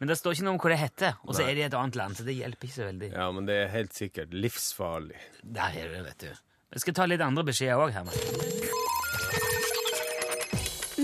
Men 0.00 0.08
det 0.08 0.16
står 0.16 0.32
ikke 0.32 0.46
noe 0.46 0.56
om 0.56 0.60
hva 0.62 0.70
det 0.72 0.78
heter, 0.80 1.18
og 1.26 1.34
så 1.36 1.42
er 1.44 1.50
det 1.52 1.60
i 1.60 1.66
et 1.66 1.74
annet 1.76 1.98
land, 2.00 2.16
så 2.16 2.24
det 2.24 2.38
hjelper 2.38 2.68
ikke 2.70 2.76
så 2.78 2.86
veldig. 2.86 3.10
Ja, 3.12 3.26
men 3.36 3.48
det 3.50 3.56
er 3.66 3.74
helt 3.74 3.92
sikkert 3.92 4.32
livsfarlig. 4.32 5.20
Der 5.44 5.76
er 5.76 5.92
det, 5.92 6.00
vet 6.06 6.24
du. 6.24 6.30
Jeg 6.72 6.84
skal 6.86 6.96
ta 6.96 7.08
litt 7.10 7.24
andre 7.26 7.44
beskjeder 7.50 7.82
òg, 7.82 7.92
Herman. 7.92 8.16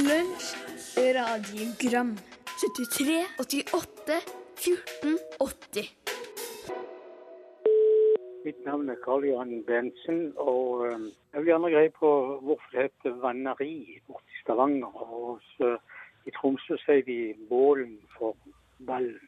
Lunsj, 0.01 0.49
radiogram 1.18 2.16
73, 2.57 3.20
88, 3.44 4.20
14, 4.64 5.18
80 5.44 6.16
Mitt 8.47 8.61
navn 8.63 8.91
er 8.93 8.99
Karl 9.03 9.25
Johan 9.27 9.65
Bensen, 9.67 10.21
og 10.39 10.85
eh, 10.87 11.07
jeg 11.33 11.41
vil 11.41 11.49
gjerne 11.51 11.71
greie 11.73 11.91
på 11.97 12.11
hvorfor 12.47 12.75
det 12.75 12.85
heter 12.85 13.17
vanneri 13.19 13.73
borte 14.07 14.31
i 14.31 14.43
Stavanger. 14.45 15.01
Og 15.03 15.41
så, 15.57 15.73
i 16.29 16.35
Tromsø 16.37 16.79
sier 16.85 17.03
vi 17.09 17.17
bålen 17.51 17.97
for 18.15 18.37
ballen. 18.87 19.19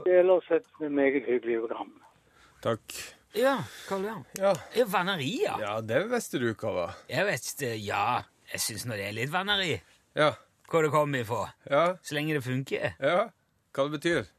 Det 0.00 0.14
er 0.14 0.22
ellers 0.22 0.48
et 0.56 0.80
meget 0.80 1.20
hyggelig 1.28 1.58
program. 1.66 1.92
Takk. 2.64 2.96
Ja, 3.36 3.58
Karl 3.90 4.08
Johan. 4.08 4.24
Ja. 4.40 4.54
Ja, 4.78 4.88
Vanneri, 4.88 5.30
ja. 5.42 5.58
ja, 5.60 5.74
det 5.84 6.00
visste 6.14 6.40
du 6.40 6.48
hva 6.54 6.72
var. 6.78 6.96
Jeg 7.10 7.28
vet 7.28 7.66
ja. 7.84 8.06
Jeg 8.54 8.64
syns 8.70 8.86
nå 8.88 8.96
det 8.96 9.10
er 9.10 9.18
litt 9.20 9.32
vanneri. 9.34 9.74
Ja. 10.16 10.32
Hvor 10.70 10.86
det 10.86 10.94
kommer 10.96 11.20
ifra. 11.20 11.50
Ja. 11.68 11.84
Så 12.00 12.16
lenge 12.16 12.38
det 12.38 12.46
funker. 12.48 12.96
Ja. 12.96 13.28
Hva 13.74 13.88
det 13.90 13.98
betyr. 13.98 14.33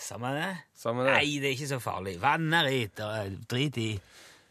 Samme 0.00 0.32
det. 0.34 0.50
Samme 0.76 1.04
det. 1.04 1.12
Nei, 1.12 1.38
det 1.42 1.50
er 1.50 1.56
ikke 1.58 1.70
så 1.74 1.80
farlig. 1.82 2.16
Det 2.20 3.04
er 3.04 3.36
drit 3.50 3.78
i. 3.82 3.90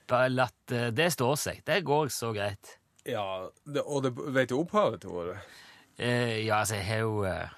Bare 0.09 0.29
latt 0.29 0.73
eh, 0.75 0.91
det 0.93 1.09
står 1.15 1.35
seg. 1.39 1.63
Det 1.65 1.81
går 1.85 2.11
så 2.13 2.33
greit. 2.35 2.77
Ja, 3.07 3.49
det, 3.65 3.83
og 3.83 4.05
det, 4.05 4.13
vet 4.15 4.51
du 4.51 4.59
opphavet 4.61 5.03
til 5.03 5.11
ordet? 5.11 5.41
Eh, 5.97 6.45
ja, 6.45 6.61
altså, 6.61 6.77
jeg 6.79 6.85
har 6.87 7.03
jo 7.03 7.23
eh, 7.27 7.49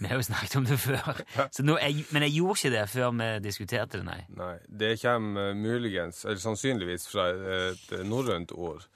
Vi 0.00 0.08
har 0.08 0.16
jo 0.16 0.26
snakket 0.26 0.56
om 0.56 0.68
det 0.68 0.78
før. 0.80 1.20
Så 1.54 1.64
nå, 1.66 1.76
jeg, 1.82 2.06
men 2.14 2.26
jeg 2.26 2.36
gjorde 2.38 2.58
ikke 2.58 2.74
det 2.74 2.84
før 2.90 3.10
vi 3.18 3.28
diskuterte 3.44 4.00
det, 4.00 4.06
nei. 4.08 4.20
Nei, 4.38 4.54
det 4.68 4.94
kommer 5.02 5.50
eh, 5.50 5.58
muligens, 5.58 6.24
eller 6.24 6.40
sannsynligvis 6.42 7.08
fra 7.10 7.28
et 7.68 7.94
norrønt 8.08 8.54
ord. 8.56 8.86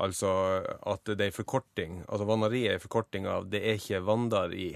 Altså 0.00 0.30
at 0.88 1.10
det 1.12 1.26
er 1.28 1.36
forkorting. 1.36 2.00
Altså 2.08 2.24
vannari 2.24 2.64
er 2.70 2.80
forkorting 2.80 3.28
av 3.28 3.50
det 3.52 3.60
er 3.60 3.76
ikke 3.76 4.00
vandar 4.06 4.54
i. 4.56 4.72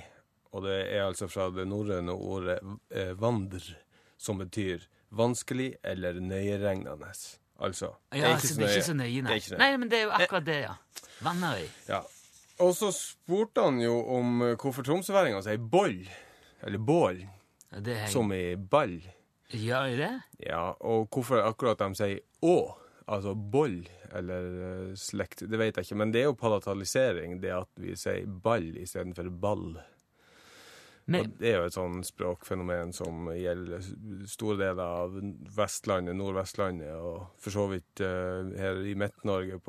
Og 0.54 0.62
det 0.66 0.74
er 0.94 1.02
altså 1.08 1.26
fra 1.30 1.48
det 1.50 1.64
norrøne 1.66 2.14
ordet 2.14 2.60
eh, 2.94 3.10
vandr, 3.18 3.64
som 4.20 4.38
betyr 4.38 4.84
vanskelig 5.14 5.72
eller 5.84 6.20
nøyeregnende. 6.22 7.10
Altså, 7.64 7.90
Ja, 8.14 8.36
så 8.38 8.54
det 8.58 8.66
er 8.68 8.76
ikke 8.76 8.86
så 8.86 8.94
nøye, 8.94 9.14
Det 9.14 9.24
nei. 9.24 9.32
er 9.32 9.40
ikke 9.40 9.48
så 9.48 9.56
nøye. 9.56 9.62
Nei, 9.64 9.76
men 9.82 9.90
det 9.90 9.98
er 9.98 10.04
jo 10.04 10.12
akkurat 10.16 10.46
det, 10.46 10.60
ja. 10.64 10.74
Vannøy. 11.22 11.64
Ja. 11.88 12.00
Og 12.62 12.70
så 12.78 12.90
spurte 12.94 13.62
han 13.66 13.80
jo 13.82 13.96
om 14.14 14.42
eh, 14.46 14.54
hvorfor 14.62 14.86
tromsøværinger 14.86 15.42
sier 15.46 15.58
boll, 15.58 16.00
eller 16.62 16.78
bål, 16.78 17.24
Ja, 17.74 17.80
Det 17.82 17.96
er, 18.04 18.06
som 18.06 18.30
i 18.32 18.54
ball. 18.56 19.00
Gjør 19.50 19.90
de 19.90 19.96
det? 19.98 20.12
Ja, 20.46 20.68
og 20.86 21.08
hvorfor 21.10 21.42
akkurat 21.42 21.78
de 21.82 21.88
sier 21.98 22.20
å, 22.46 22.74
altså 23.10 23.34
boll 23.34 23.80
eller 24.14 24.46
eh, 24.68 24.92
slekt, 24.98 25.42
det 25.50 25.58
vet 25.58 25.74
jeg 25.76 25.88
ikke. 25.88 25.98
Men 25.98 26.12
det 26.14 26.20
er 26.22 26.28
jo 26.30 26.36
palatalisering, 26.38 27.40
det 27.42 27.50
at 27.54 27.70
vi 27.82 27.96
sier 27.98 28.26
ball 28.26 28.70
istedenfor 28.78 29.30
ball. 29.42 29.74
Men, 31.06 31.26
Og 31.26 31.36
det 31.36 31.50
er 31.50 31.58
jo 31.58 31.68
et 31.68 31.74
sånn 31.76 31.98
språkfenomen 32.06 32.94
som 32.96 33.26
gjelder 33.36 33.82
store 34.30 34.56
deler 34.62 35.02
av 35.04 35.18
Vestlandet, 35.52 36.16
Nordvestlandet, 36.16 36.94
og 36.96 37.26
for 37.36 37.52
så 37.52 37.66
vidt 37.68 38.00
uh, 38.00 38.48
her 38.56 38.80
i 38.88 38.94
Midt-Norge 38.96 39.60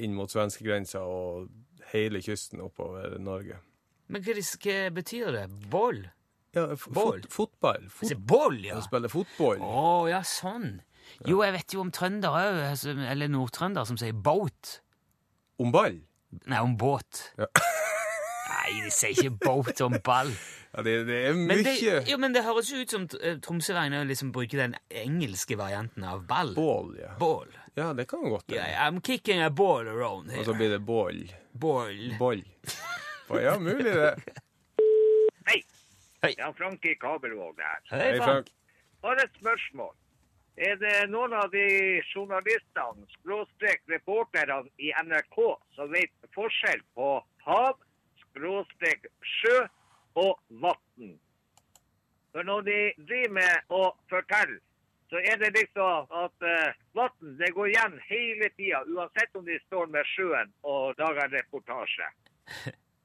inn 0.00 0.16
mot 0.16 0.32
svenskegrensa 0.32 1.02
og 1.04 1.50
hele 1.92 2.22
kysten 2.24 2.64
oppover 2.64 3.18
Norge. 3.20 3.60
men 4.08 4.24
hva, 4.24 4.32
hva 4.40 4.78
betyr 4.96 5.32
det? 5.36 5.44
Boll? 5.70 6.06
Ja, 6.56 6.70
fot, 6.80 7.28
fotball. 7.28 7.84
Fot, 7.90 8.08
Altså, 8.08 8.16
boll, 8.16 8.60
ja. 8.64 8.80
spille 8.80 9.12
fotball. 9.12 9.60
Å, 9.60 10.08
ja, 10.08 10.22
sånn. 10.24 10.78
Jo, 11.28 11.42
jeg 11.44 11.52
vet 11.52 11.74
jo 11.76 11.84
om 11.84 11.92
trønder 11.92 12.32
òg, 12.32 12.86
eller 13.12 13.28
nordtrønder, 13.30 13.84
som 13.84 13.98
sier 14.00 14.16
boat. 14.16 14.78
Om 15.60 15.72
ball. 15.74 16.00
Nei, 16.48 16.60
om 16.64 16.76
båt. 16.80 17.26
Ja. 17.36 17.48
Nei, 18.66 18.80
de 18.82 18.90
sier 18.90 19.14
ikke 19.14 19.30
boat 19.46 19.80
om 19.86 19.98
ball. 20.04 20.32
Ja, 20.76 20.82
det, 20.84 21.06
det 21.08 21.18
er 21.24 21.32
Men 21.32 21.62
mye 21.62 21.64
det, 21.64 22.02
jo, 22.10 22.16
men 22.20 22.34
det 22.34 22.42
høres 22.44 22.68
jo 22.68 22.82
ut 22.84 22.90
som 22.92 23.06
uh, 23.08 23.38
Tromsøværingen 23.40 24.10
liksom 24.10 24.28
bruker 24.34 24.60
den 24.60 24.74
engelske 24.92 25.56
varianten 25.56 26.04
av 26.04 26.26
ball. 26.28 26.50
bål, 26.52 26.90
ja. 27.00 27.14
Ball. 27.16 27.48
Ja, 27.78 27.86
det 27.96 28.04
kan 28.10 28.26
godt 28.28 28.44
hende. 28.50 28.58
Yeah, 28.60 28.82
I'm 28.84 29.00
kicking 29.00 29.40
a 29.40 29.48
ball 29.48 29.88
around 29.88 30.28
here. 30.28 30.42
Og 30.42 30.50
så 30.50 30.56
blir 30.58 30.74
det 30.74 30.82
bål. 30.84 31.22
Ball. 31.56 32.12
Ball. 32.18 32.44
Ja, 33.46 33.56
mulig 33.58 33.88
det. 33.88 34.12
Hei. 35.48 35.62
Hei. 36.22 36.34
Ja, 36.36 36.52
Frank 36.58 36.84
i 36.84 36.92
Kabelvåg 37.00 37.56
der. 37.56 37.80
Hei, 37.94 38.02
Hei, 38.10 38.20
Frank. 38.20 38.52
Bare 39.02 39.24
et 39.24 39.40
spørsmål. 39.40 39.94
Er 40.56 40.76
det 40.80 40.92
noen 41.08 41.32
av 41.40 41.48
de 41.56 41.64
journalistene, 42.12 43.08
skråstrek 43.16 43.82
reporterne 43.96 44.60
i 44.76 44.92
NRK, 45.08 45.40
som 45.76 45.88
vet 45.96 46.12
forskjell 46.36 46.84
på 46.96 47.10
hav, 47.48 47.80
skråstrek 48.36 49.08
sjø 49.24 49.64
og 50.20 50.36
vann? 50.62 51.16
For 52.32 52.44
når 52.44 52.66
de 52.68 52.78
driver 53.08 53.36
med 53.40 53.72
å 53.72 53.82
fortelle, 54.12 54.60
så 55.08 55.22
er 55.22 55.38
det 55.40 55.52
liksom 55.54 56.10
at 56.20 56.44
uh, 56.44 56.76
vann 56.98 57.36
det 57.40 57.52
går 57.54 57.70
igjen 57.72 57.98
hele 58.08 58.50
tida, 58.58 58.82
uansett 58.90 59.38
om 59.38 59.46
de 59.46 59.58
står 59.66 59.88
med 59.94 60.08
sjøen 60.12 60.50
og 60.66 60.98
lager 61.00 61.24
en 61.24 61.36
reportasje. 61.38 62.10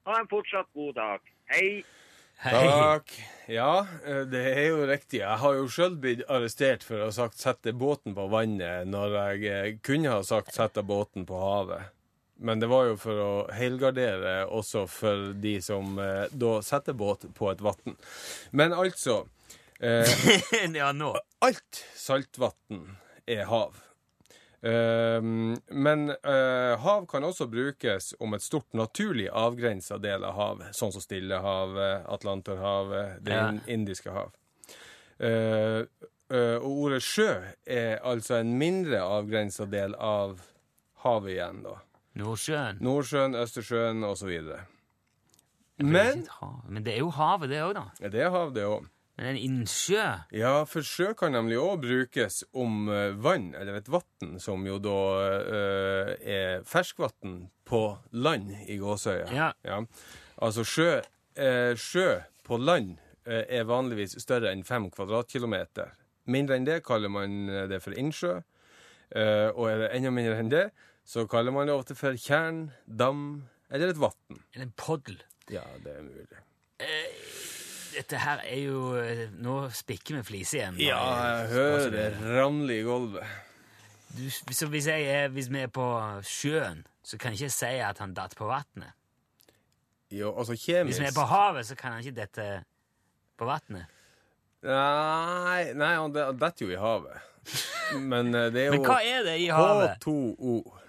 Ha 0.09 0.17
en 0.17 0.29
fortsatt 0.31 0.69
god 0.73 0.95
dag. 0.97 1.33
Hei. 1.53 1.83
Hei. 2.41 2.51
Takk. 2.65 3.11
Ja, 3.53 3.85
eh, 4.01 4.23
det 4.25 4.41
er 4.49 4.63
jo 4.71 4.85
riktig. 4.89 5.19
Jeg 5.19 5.37
har 5.43 5.57
jo 5.59 5.67
sjøl 5.69 5.93
blitt 6.01 6.23
arrestert 6.25 6.81
for 6.81 6.97
å 6.97 7.11
ha 7.11 7.13
sagt 7.13 7.37
'sette 7.37 7.69
båten 7.77 8.15
på 8.17 8.25
vannet', 8.31 8.89
når 8.89 9.17
jeg 9.19 9.51
eh, 9.51 9.75
kunne 9.85 10.09
ha 10.09 10.23
sagt 10.25 10.55
'sette 10.55 10.81
båten 10.81 11.27
på 11.29 11.37
havet'. 11.37 11.91
Men 12.41 12.59
det 12.59 12.67
var 12.71 12.87
jo 12.89 12.95
for 12.97 13.19
å 13.21 13.31
helgardere 13.53 14.47
også 14.49 14.87
for 14.89 15.27
de 15.37 15.59
som 15.61 15.99
eh, 16.01 16.25
da 16.33 16.55
setter 16.65 16.95
båt 16.97 17.27
på 17.37 17.51
et 17.51 17.61
vann. 17.61 17.95
Men 18.51 18.73
altså 18.73 19.19
eh, 19.79 20.09
ja, 20.81 20.91
nå. 20.97 21.13
Alt 21.45 21.83
saltvann 21.97 22.95
er 23.29 23.45
hav. 23.49 23.77
Eh, 24.61 25.21
men 25.21 26.07
eh, 26.09 26.73
hav 26.81 27.05
kan 27.09 27.23
også 27.29 27.45
brukes 27.49 28.11
om 28.21 28.33
et 28.37 28.45
stort 28.45 28.73
naturlig 28.77 29.29
avgrensa 29.29 29.97
del 30.01 30.25
av 30.25 30.33
havet, 30.37 30.73
sånn 30.77 30.93
som 30.93 31.01
Stillehavet, 31.05 32.07
Atlanterhavet, 32.09 33.21
Det 33.25 33.37
Ja. 33.37 33.47
indiske 33.67 34.13
hav. 34.17 34.33
Eh, 35.21 35.85
eh, 36.33 36.57
og 36.57 36.71
ordet 36.87 37.01
sjø 37.05 37.29
er 37.69 37.99
altså 38.01 38.39
en 38.41 38.57
mindre 38.57 39.01
avgrensa 39.05 39.65
del 39.69 39.93
av 39.97 40.39
havet 41.05 41.35
igjen, 41.37 41.63
da. 41.69 41.77
Nordsjøen. 42.19 42.81
Nordsjøen, 42.83 43.35
Østersjøen 43.39 44.03
osv. 44.03 44.31
Men. 45.81 46.25
Men 46.69 46.83
det 46.85 46.95
er 46.95 46.99
jo 46.99 47.11
havet, 47.15 47.49
det 47.49 47.61
òg, 47.63 47.73
da. 47.77 47.85
ja, 48.01 48.09
det 48.11 48.25
er 48.25 48.33
hav, 48.33 48.51
det 48.55 48.65
òg. 48.67 48.89
Men 49.17 49.35
en 49.35 49.37
innsjø 49.37 50.03
Ja, 50.33 50.63
for 50.65 50.85
sjø 50.85 51.11
kan 51.17 51.35
nemlig 51.35 51.59
òg 51.61 51.81
brukes 51.83 52.41
om 52.57 52.89
eh, 52.89 53.13
vann, 53.21 53.51
eller 53.57 53.77
et 53.77 53.89
vann, 53.91 54.37
som 54.39 54.63
jo 54.65 54.79
da 54.81 54.97
øh, 55.29 56.11
er 56.21 56.63
ferskvann 56.65 57.49
på 57.67 57.83
land 58.11 58.53
i 58.67 58.79
gåsøya. 58.81 59.27
Ja. 59.63 59.81
Altså 60.41 60.65
sjø, 60.65 61.01
øh, 61.37 61.73
sjø 61.77 62.19
på 62.47 62.57
land 62.57 62.95
øh, 63.25 63.43
er 63.47 63.67
vanligvis 63.69 64.17
større 64.21 64.53
enn 64.55 64.63
fem 64.67 64.89
kvadratkilometer. 64.91 65.93
Mindre 66.31 66.57
enn 66.57 66.65
det 66.65 66.81
kaller 66.85 67.11
man 67.11 67.47
det 67.69 67.81
for 67.83 67.97
innsjø. 67.97 68.39
Og 69.11 69.65
er 69.67 69.79
det 69.81 69.87
enda 69.97 70.11
mindre 70.13 70.37
enn 70.39 70.51
det, 70.51 70.67
så 71.05 71.25
kaller 71.29 71.53
man 71.55 71.67
det 71.67 71.75
ofte 71.75 71.95
for 71.97 72.15
tjern, 72.19 72.69
dam 72.85 73.43
eller 73.71 73.93
et 73.93 73.99
vann. 73.99 74.39
Eller 74.53 74.67
en 74.67 74.73
poddel. 74.77 75.17
Ja, 75.51 75.63
det 75.83 75.95
er 75.97 76.03
mulig. 76.05 76.41
Dette 77.91 78.19
her 78.23 78.39
er 78.47 78.59
jo 78.63 78.93
eh, 78.97 79.25
Nå 79.43 79.55
spikker 79.75 80.17
vi 80.17 80.23
flis 80.25 80.53
igjen. 80.55 80.77
Ja, 80.81 81.01
jeg 81.41 81.51
hører 81.51 81.91
det 81.93 82.05
ramle 82.23 82.79
i 82.79 82.85
gulvet. 82.87 83.27
Du, 84.15 84.23
så 84.31 84.67
hvis, 84.71 84.87
er, 84.91 85.29
hvis 85.31 85.47
vi 85.51 85.61
er 85.63 85.71
på 85.71 85.85
sjøen, 86.27 86.81
så 87.03 87.19
kan 87.19 87.31
jeg 87.35 87.45
ikke 87.45 87.55
si 87.55 87.71
at 87.83 88.01
han 88.03 88.15
datt 88.15 88.35
på 88.39 88.47
vannet. 88.49 88.95
Jo, 90.11 90.33
altså 90.35 90.57
kjemisk 90.59 90.97
Hvis 90.97 91.03
vi 91.05 91.07
er 91.07 91.15
på 91.15 91.27
havet, 91.29 91.67
så 91.67 91.77
kan 91.79 91.95
han 91.95 92.03
ikke 92.03 92.17
dette 92.17 92.47
på 93.39 93.47
vannet. 93.47 93.87
Nei, 94.67 95.71
nei 95.73 95.93
han 95.95 96.11
det- 96.13 96.27
detter 96.41 96.67
jo 96.67 96.73
i 96.75 96.79
havet. 96.79 97.21
Men 97.97 98.35
eh, 98.35 98.51
det 98.51 98.65
er 98.65 98.67
jo 98.67 98.77
Men 98.77 98.85
hva 98.85 98.99
er 99.01 99.23
det 99.25 99.37
i 99.39 99.47
havet? 99.47 100.03
H2O. 100.03 100.80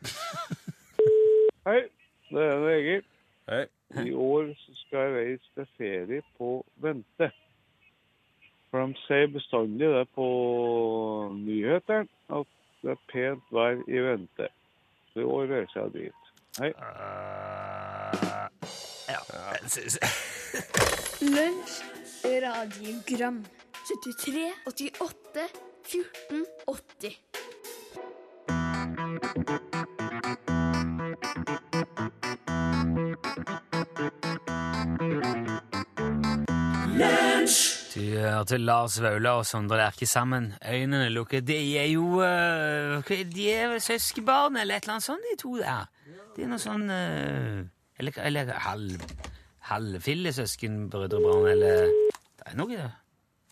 Hei, 1.66 1.82
det 2.30 2.44
er 2.44 2.68
Egil. 2.68 3.04
Hei. 3.48 3.64
I 4.06 4.12
år 4.12 4.52
skal 4.74 4.98
jeg 4.98 5.14
reise 5.16 5.44
til 5.54 5.66
ferie 5.78 6.22
på 6.38 6.50
vente. 6.76 7.30
For 8.70 8.86
de 8.86 8.94
sier 9.04 9.26
bestandig 9.34 9.88
det 9.90 10.06
på 10.14 10.26
nyhetene, 11.34 12.06
at 12.30 12.56
det 12.82 12.94
er 12.94 13.00
pent 13.12 13.52
vær 13.52 13.82
i 13.88 14.02
vente. 14.06 14.48
Så 15.12 15.24
i 15.24 15.26
år 15.26 15.50
reiser 15.50 15.80
jeg 15.80 15.92
dit. 15.98 16.20
Hei. 16.60 16.72
Ja, 19.10 19.20
den 19.60 19.68
synes 19.68 19.98
Lunsj, 21.34 21.82
radiogram 22.24 23.44
73, 23.90 24.52
88, 24.66 25.48
14, 25.84 26.46
80 26.68 27.59
Du 37.90 38.00
hørte 38.14 38.58
Lars 38.58 39.00
Vaular 39.02 39.40
og 39.40 39.46
Sondre 39.46 39.76
Lerche 39.80 40.06
sammen. 40.06 40.52
Øynene 40.62 41.08
lukket. 41.10 41.46
De 41.48 41.56
er 41.78 41.88
jo 41.90 42.20
eh, 42.22 43.10
De 43.34 43.48
er 43.50 43.78
søskenbarn 43.82 44.56
eller 44.56 44.76
et 44.76 44.84
eller 44.86 44.94
annet 44.94 45.06
sånt, 45.08 45.26
de 45.26 45.36
to 45.42 45.56
der. 45.58 45.88
De 46.36 46.44
er 46.44 46.52
noe 46.52 46.62
sånn 46.62 46.86
eh, 46.94 47.66
Eller, 47.98 48.20
eller 48.30 48.52
halv, 48.64 49.02
halvfille 49.72 50.32
søskenbrødrebarn, 50.32 51.50
eller 51.50 51.90
Det 52.38 52.46
er 52.46 52.56
noe. 52.62 52.90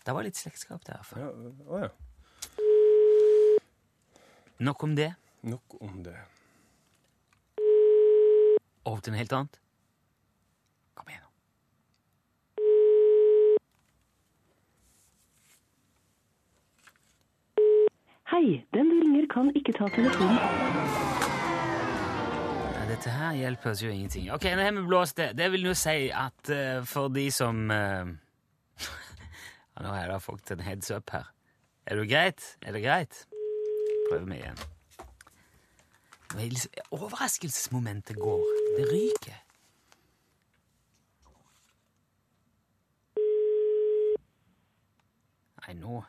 Det 0.05 0.15
var 0.15 0.23
litt 0.25 0.39
slektskap 0.39 0.87
der. 0.87 1.03
For. 1.03 1.19
Ja, 1.19 1.29
å 1.67 1.83
ja. 1.83 1.89
Nok 4.59 4.83
om 4.83 4.95
det. 4.95 5.11
Nok 5.47 5.75
om 5.83 5.99
det. 6.03 6.15
Over 8.87 9.03
til 9.03 9.13
noe 9.13 9.19
helt 9.21 9.35
annet. 9.37 9.59
Kom 10.97 11.11
igjen, 11.11 11.23
nå. 11.27 11.29
Hei, 18.29 18.65
den 18.73 18.89
du 18.89 18.99
ringer 19.01 19.25
kan 19.33 19.47
ikke 19.57 19.73
ta 19.73 19.87
telefonen. 19.89 20.37
Dette 22.89 23.09
her 23.09 23.33
hjelper 23.33 23.71
oss 23.71 23.81
jo 23.81 23.89
ingenting. 23.89 24.27
Ok, 24.33 24.45
nå 24.53 24.61
har 24.61 24.75
vi 24.75 24.83
blåst 24.85 25.17
det. 25.17 25.31
Det 25.37 25.47
vil 25.49 25.65
jo 25.65 25.73
si 25.77 26.11
at 26.13 26.51
uh, 26.53 26.85
for 26.85 27.09
de 27.13 27.31
som 27.33 27.63
uh, 27.73 28.05
Nå 29.79 29.87
har 29.87 30.01
jeg 30.01 30.11
da 30.11 30.19
fått 30.21 30.51
en 30.53 30.61
heads 30.61 30.91
up 30.91 31.09
her. 31.15 31.25
Er 31.87 31.97
det 31.97 32.09
greit? 32.11 32.45
Er 32.61 32.75
det 32.75 32.83
greit? 32.83 33.25
Prøver 34.11 34.25
vi 34.29 34.37
igjen. 34.43 34.61
Overraskelsesmomentet 36.91 38.19
går. 38.19 38.45
Det 38.77 38.85
ryker. 38.93 39.41
Nei, 45.65 45.77
nå 45.81 46.03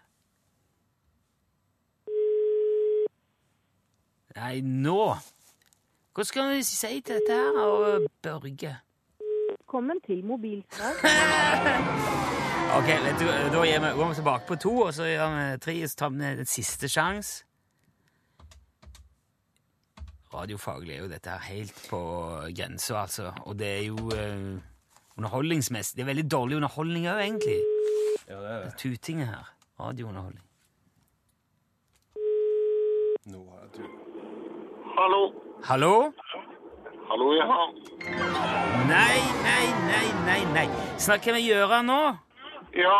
Nei, 4.41 4.61
nå 4.65 5.01
Hva 6.17 6.25
skal 6.25 6.55
vi 6.55 6.63
si 6.65 7.01
til 7.05 7.19
dette 7.19 7.35
her, 7.37 7.59
og 7.61 8.07
Børge? 8.25 8.73
Velkommen 9.51 10.01
til 10.07 10.25
mobilsvar. 10.25 10.97
Ok, 12.71 12.87
du, 13.19 13.25
Da 13.27 13.63
gir 13.67 13.81
vi, 13.83 13.89
går 13.99 14.09
vi 14.09 14.15
tilbake 14.15 14.47
på 14.47 14.57
to, 14.63 14.73
og 14.87 14.95
så 14.95 15.05
gjør 15.05 15.33
vi 15.35 15.59
tre, 15.59 15.73
og 15.83 15.91
så 15.91 15.97
tar 15.99 16.13
vi 16.15 16.25
en 16.25 16.47
siste 16.47 16.89
sjanse. 16.89 17.45
Radiofaglig 20.35 20.95
er 20.95 21.01
jo 21.01 21.09
dette 21.11 21.35
her 21.35 21.43
helt 21.51 21.81
på 21.91 22.01
grensa, 22.57 23.01
altså. 23.03 23.33
Og 23.51 23.59
det 23.59 23.67
er 23.67 23.83
jo 23.89 23.97
uh, 23.97 24.61
underholdningsmessig 25.19 25.97
Det 25.97 26.05
er 26.05 26.13
veldig 26.13 26.31
dårlig 26.31 26.61
underholdning 26.61 27.09
òg, 27.11 27.25
egentlig. 27.25 27.59
Ja, 28.29 28.39
det 28.39 28.53
er 28.53 28.63
det. 28.69 28.77
Tutinget 28.79 29.27
her. 29.27 29.51
Radiounderholdning. 29.81 30.47
Nå 33.27 33.43
har 33.51 33.67
jeg 33.67 33.75
tur. 33.81 34.00
Hallo? 35.01 35.33
Hallo? 35.65 36.13
Hallo, 37.09 37.35
ja. 37.35 37.47
Nei, 38.87 39.21
nei, 39.47 39.67
nei, 39.89 40.09
nei, 40.27 40.43
nei. 40.53 40.67
Snakker 41.01 41.33
vi 41.39 41.47
Gjøran 41.47 41.89
nå? 41.89 42.01
Ja. 42.77 42.99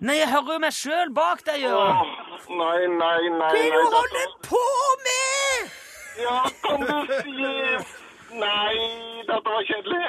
Nei, 0.00 0.16
jeg 0.22 0.30
hører 0.30 0.56
jo 0.56 0.62
meg 0.64 0.72
sjøl 0.72 1.12
bak 1.18 1.44
deg, 1.44 1.66
Gjøran. 1.66 2.14
Nei, 2.48 2.88
nei, 2.94 3.28
nei. 3.28 3.52
Hva 3.52 3.60
er 3.60 3.76
det 3.76 3.84
du 3.84 3.98
holder 3.98 4.32
på 4.48 4.62
med?! 5.04 5.76
Ja, 6.22 6.38
kan 6.64 6.80
du 6.88 7.12
si 7.12 7.36
Nei, 8.40 8.74
dette 9.28 9.52
var 9.52 9.68
kjedelig. 9.68 10.00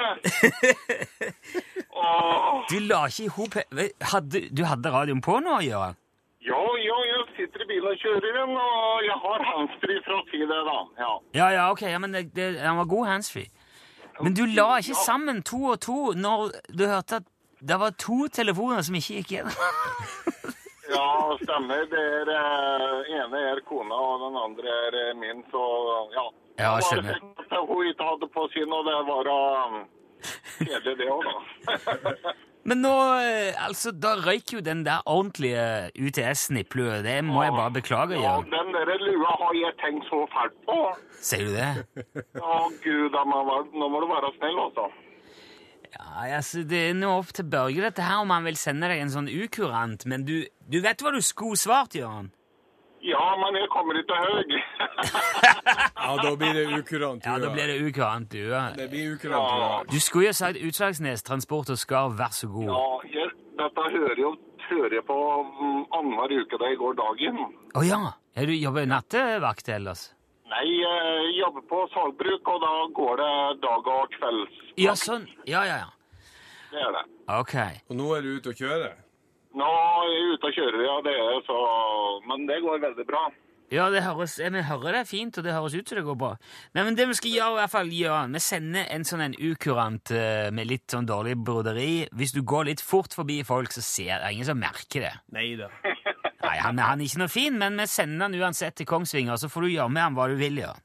Åh. 2.00 2.64
Du 2.72 2.78
la 2.88 3.04
ikke 3.12 3.28
i 3.28 3.32
hop 3.36 3.60
Du 4.56 4.64
hadde 4.72 4.96
radioen 4.96 5.20
på 5.20 5.36
nå, 5.44 5.60
Gjøran? 5.68 6.00
Jo, 6.48 6.64
jo, 6.80 6.96
jeg 7.04 7.24
sitter 7.36 7.60
i 7.64 7.66
bilen 7.68 7.87
og 7.87 7.87
kjører 8.02 8.36
den, 8.40 8.52
og 8.56 9.04
jeg 9.06 9.16
har 9.24 9.46
handsfree 9.52 10.02
for 10.06 10.18
å 10.18 10.26
si 10.30 10.42
det, 10.42 10.60
da. 10.68 10.76
Ja. 11.00 11.12
Ja, 11.38 11.48
ja, 11.56 11.64
ok, 11.72 11.82
ja, 11.90 11.98
men 12.02 12.14
det, 12.16 12.28
det, 12.36 12.50
han 12.62 12.78
var 12.80 12.88
god 12.90 13.10
handsfree. 13.12 13.50
Men 14.20 14.34
du 14.34 14.44
la 14.50 14.78
ikke 14.82 14.98
sammen 14.98 15.42
to 15.46 15.60
og 15.72 15.80
to 15.84 15.98
når 16.18 16.50
du 16.74 16.86
hørte 16.90 17.20
at 17.20 17.28
det 17.60 17.78
var 17.80 17.94
to 17.98 18.26
telefoner 18.32 18.82
som 18.86 18.96
ikke 18.98 19.20
gikk 19.20 19.32
gjennom. 19.34 19.54
ja, 20.94 21.06
stemmer. 21.42 21.86
Det 21.90 22.02
er 22.02 22.32
eh, 22.34 23.14
ene 23.18 23.44
er 23.52 23.62
kona, 23.68 23.94
og 23.94 24.26
den 24.26 24.38
andre 24.42 24.74
er 24.88 24.98
eh, 25.04 25.14
min, 25.18 25.42
så 25.52 25.62
ja. 26.14 26.26
Ja, 26.58 26.74
skjønner. 26.82 27.18
at 27.38 27.58
Hun 27.70 27.86
ikke 27.86 28.06
hadde 28.10 28.28
på 28.34 28.48
sin, 28.54 28.72
og 28.74 28.86
det 28.86 28.98
var 29.06 29.28
um, 29.30 29.80
kjedelig, 30.58 30.96
det 30.98 31.10
òg, 31.14 31.28
da. 31.28 32.32
Men 32.68 32.82
nå, 32.84 32.92
eh, 33.22 33.56
altså, 33.64 33.92
da 33.96 34.10
røyk 34.20 34.52
jo 34.52 34.60
den 34.64 34.82
der 34.84 35.00
ordentlige 35.08 35.88
UTS-en. 35.96 36.60
Det 37.04 37.18
må 37.24 37.42
jeg 37.46 37.54
bare 37.56 37.72
beklage, 37.72 38.18
Ja, 38.18 38.34
Jørgen. 38.36 38.50
den 38.52 38.72
der 38.76 38.98
lua 39.06 39.32
har 39.40 39.54
jeg 39.56 39.72
tenkt 39.80 40.04
så 40.10 40.20
fælt 40.34 40.56
på. 40.68 40.78
Sier 41.20 41.46
du 41.48 41.52
det? 41.56 41.70
Å, 42.44 42.68
gud, 42.84 43.16
nå 43.16 43.88
må 43.88 44.02
du 44.04 44.08
være 44.12 44.32
snill, 44.36 44.58
altså. 44.66 44.88
Ja, 45.88 46.36
altså, 46.36 46.62
Det 46.68 46.82
er 46.90 46.98
nå 46.98 47.14
opp 47.18 47.32
til 47.32 47.48
Børge 47.48 47.80
dette 47.88 48.04
her 48.04 48.20
om 48.20 48.30
han 48.34 48.44
vil 48.44 48.58
sende 48.60 48.90
deg 48.90 49.00
en 49.00 49.14
sånn 49.14 49.30
ukurant, 49.32 50.04
men 50.06 50.26
du, 50.28 50.42
du 50.68 50.80
vet 50.84 51.00
hva 51.00 51.14
du 51.14 51.22
skulle 51.24 51.56
svart, 51.56 51.96
Jørgen? 51.96 52.28
Ja, 53.08 53.26
men 53.40 53.56
jeg 53.56 53.68
kommer 53.72 53.98
ikke 54.02 54.18
høy. 54.24 54.58
Ja, 56.08 56.14
da 56.22 56.30
blir 56.40 56.54
det 56.56 56.62
ukurant. 56.72 57.26
Ja, 57.26 57.34
da 57.38 57.50
blir 57.52 57.68
det 57.68 57.74
ukurant, 57.84 58.30
du. 58.32 58.48
Det 58.78 58.86
blir 58.88 59.10
ukurant. 59.12 59.50
Ja. 59.60 59.82
Du 59.92 59.98
skulle 60.00 60.30
jo 60.30 60.36
sagt 60.36 60.56
Utslagsnes 60.56 61.22
Transport 61.26 61.68
og 61.74 61.76
Skarv, 61.76 62.14
vær 62.16 62.32
så 62.32 62.48
god. 62.48 62.70
Ja, 62.70 62.84
jeg, 63.18 63.34
dette 63.60 63.84
hører 63.92 64.22
jo 64.22 64.30
hører 64.68 64.94
jeg 64.98 65.04
på 65.08 65.16
mm, 65.48 65.82
annenhver 65.96 66.34
uke 66.42 66.60
da 66.60 66.70
jeg 66.70 66.78
går 66.80 66.96
dagen. 67.00 67.42
Å 67.76 67.84
ja! 67.86 67.98
ja! 68.36 68.46
Du 68.48 68.54
jobber 68.54 68.88
nattevakt 68.88 69.68
ellers? 69.74 70.08
Nei, 70.48 70.64
jeg 70.80 71.32
jobber 71.42 71.64
på 71.68 71.82
sagbruk, 71.92 72.48
og 72.48 72.62
da 72.64 72.72
går 72.96 73.20
det 73.20 73.32
dag- 73.64 73.90
og 73.94 74.14
kvelds. 74.16 74.60
Ja, 74.80 74.94
sånn. 74.96 75.26
Ja, 75.48 75.64
ja, 75.68 75.82
ja. 75.84 75.90
Det 76.72 76.80
er 76.84 76.94
det. 76.96 77.04
Ok. 77.34 77.54
Og 77.90 77.98
nå 77.98 78.08
er 78.16 78.24
du 78.24 78.30
ute 78.38 78.52
og 78.54 78.60
kjører? 78.62 78.96
Nå 79.58 79.66
er 79.74 80.08
jeg 80.12 80.32
ute 80.36 80.48
og 80.50 80.56
kjører, 80.56 80.80
ja, 80.86 80.96
det 81.06 81.14
er 81.18 81.38
så 81.48 81.58
Men 82.30 82.46
det 82.46 82.60
går 82.62 82.82
veldig 82.86 83.06
bra. 83.08 83.26
Ja, 83.68 83.90
det 83.92 84.00
høres, 84.00 84.38
jeg 84.40 84.62
hører 84.64 84.94
det 84.96 85.00
er 85.02 85.08
fint, 85.08 85.36
og 85.36 85.44
det 85.44 85.52
høres 85.52 85.74
ut 85.76 85.90
som 85.90 85.98
det 85.98 86.04
går 86.06 86.16
bra. 86.16 86.30
Nei, 86.72 86.84
men 86.86 86.94
det 86.96 87.04
vi 87.10 87.16
skal 87.18 87.34
gjøre, 87.34 87.50
i 87.50 87.58
hvert 87.58 87.72
fall 87.74 87.90
gjøre, 87.92 88.22
vi 88.32 88.40
sender 88.40 88.86
en 88.94 89.04
sånn 89.04 89.24
en 89.26 89.34
ukurant 89.36 90.12
eh, 90.16 90.46
med 90.56 90.70
litt 90.70 90.86
sånn 90.94 91.08
dårlig 91.08 91.34
broderi. 91.44 92.06
Hvis 92.16 92.32
du 92.32 92.40
går 92.48 92.70
litt 92.70 92.80
fort 92.80 93.12
forbi 93.18 93.42
folk, 93.44 93.74
så 93.76 93.84
ser 93.84 94.22
det 94.22 94.30
ingen 94.32 94.48
som 94.48 94.56
merker 94.62 95.04
det. 95.04 95.12
Nei 95.36 95.50
da. 95.60 95.68
Nei, 96.46 96.54
han, 96.64 96.80
han 96.80 97.02
er 97.02 97.04
ikke 97.10 97.20
noe 97.26 97.34
fin, 97.34 97.58
men 97.60 97.76
vi 97.82 97.84
sender 97.92 98.24
han 98.30 98.38
uansett 98.40 98.78
til 98.80 98.88
Kongsvinger, 98.88 99.36
så 99.36 99.50
får 99.52 99.66
du 99.66 99.74
gjøre 99.74 99.92
med 99.92 100.06
han 100.06 100.16
hva 100.16 100.30
du 100.32 100.38
vil 100.40 100.62
gjøre. 100.62 100.78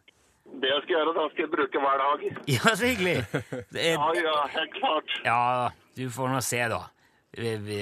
Det 0.59 0.69
jeg 0.73 0.83
skal 0.83 0.95
gjøre, 0.97 1.13
da 1.15 1.23
skal 1.31 1.45
jeg 1.45 1.51
bruke 1.55 1.85
hver 1.85 2.03
dag. 2.03 2.25
Ja, 2.57 2.73
så 2.75 2.83
hyggelig. 2.83 3.15
Det 3.71 3.79
er, 3.79 3.95
Ja, 3.95 4.09
ja, 4.27 4.35
helt 4.57 4.75
klart. 4.81 5.15
ja, 5.23 5.39
du 5.95 6.03
får 6.11 6.35
nå 6.35 6.43
se, 6.43 6.59
da. 6.73 6.81
Vi, 7.37 7.57
vi, 7.57 7.81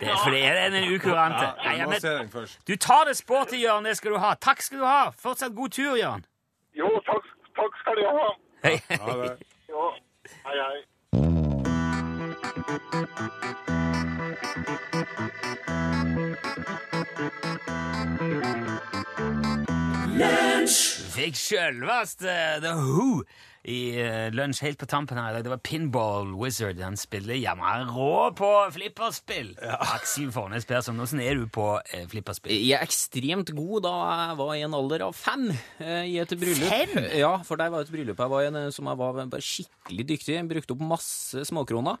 det, 0.00 0.10
for 0.24 0.30
det 0.30 0.44
er 0.46 0.70
den 0.70 0.94
ukurante. 0.94 1.44
Ja, 1.44 1.70
jeg 1.70 1.78
ja, 1.78 1.84
må 1.84 1.90
men, 1.90 2.00
se 2.00 2.08
den 2.08 2.30
først. 2.30 2.68
du 2.68 2.76
tar 2.76 3.04
det 3.04 3.16
sporty, 3.16 3.54
Jørn, 3.62 3.84
det 3.84 3.96
skal 3.96 4.10
du 4.12 4.18
ha. 4.18 4.34
Takk 4.34 4.62
skal 4.62 4.78
du 4.78 4.84
ha. 4.84 5.10
Fortsatt 5.10 5.54
god 5.56 5.68
tur, 5.68 5.96
Jørn. 5.96 6.24
Jo, 6.78 6.88
takk, 7.06 7.24
takk 7.58 7.80
skal 7.80 7.96
du 7.98 8.06
ha. 8.06 8.28
Hei. 8.64 8.78
Ja, 8.90 9.90
hei, 10.46 10.56
hei. 10.62 10.82
Fikk 21.18 21.34
sjølveste 21.34 22.60
The 22.62 22.72
Who 22.78 23.24
i 23.68 23.78
eh, 24.00 24.28
lunsj 24.32 24.62
helt 24.64 24.80
på 24.80 24.88
tampen 24.88 25.18
her 25.20 25.30
i 25.30 25.36
dag. 25.36 25.44
Det 25.44 25.52
var 25.52 25.60
Pinball 25.64 26.32
Wizard. 26.40 26.80
Han 26.80 26.96
spiller 26.96 27.36
jammen 27.36 27.90
rå 27.92 28.30
på 28.38 28.48
flipperspill. 28.74 29.52
Aksel 29.76 30.30
Fornes 30.32 30.66
Persson, 30.68 31.00
åssen 31.04 31.20
er 31.24 31.36
du 31.36 31.44
på 31.52 31.66
eh, 31.92 32.06
flipperspill? 32.08 32.56
Jeg 32.56 32.78
er 32.78 32.86
ekstremt 32.86 33.52
god 33.56 33.84
da 33.84 33.94
jeg 34.06 34.40
var 34.40 34.54
i 34.56 34.64
en 34.66 34.78
alder 34.78 35.04
av 35.08 35.16
fem 35.16 35.50
eh, 35.52 36.08
i 36.14 36.16
et 36.22 36.32
bryllup. 36.32 36.72
Fem? 36.72 36.96
Ja, 37.20 37.34
for 37.44 37.60
der 37.60 37.72
var 37.74 37.84
et 37.84 37.92
bryllup 37.92 38.24
jeg 38.24 38.34
var 38.34 38.46
i, 38.46 38.50
en, 38.52 38.60
som 38.74 38.88
jeg 38.88 39.02
var 39.02 39.20
bare 39.20 39.44
skikkelig 39.44 40.08
dyktig. 40.14 40.40
Brukte 40.48 40.76
opp 40.76 40.88
masse 40.96 41.44
småkroner. 41.48 42.00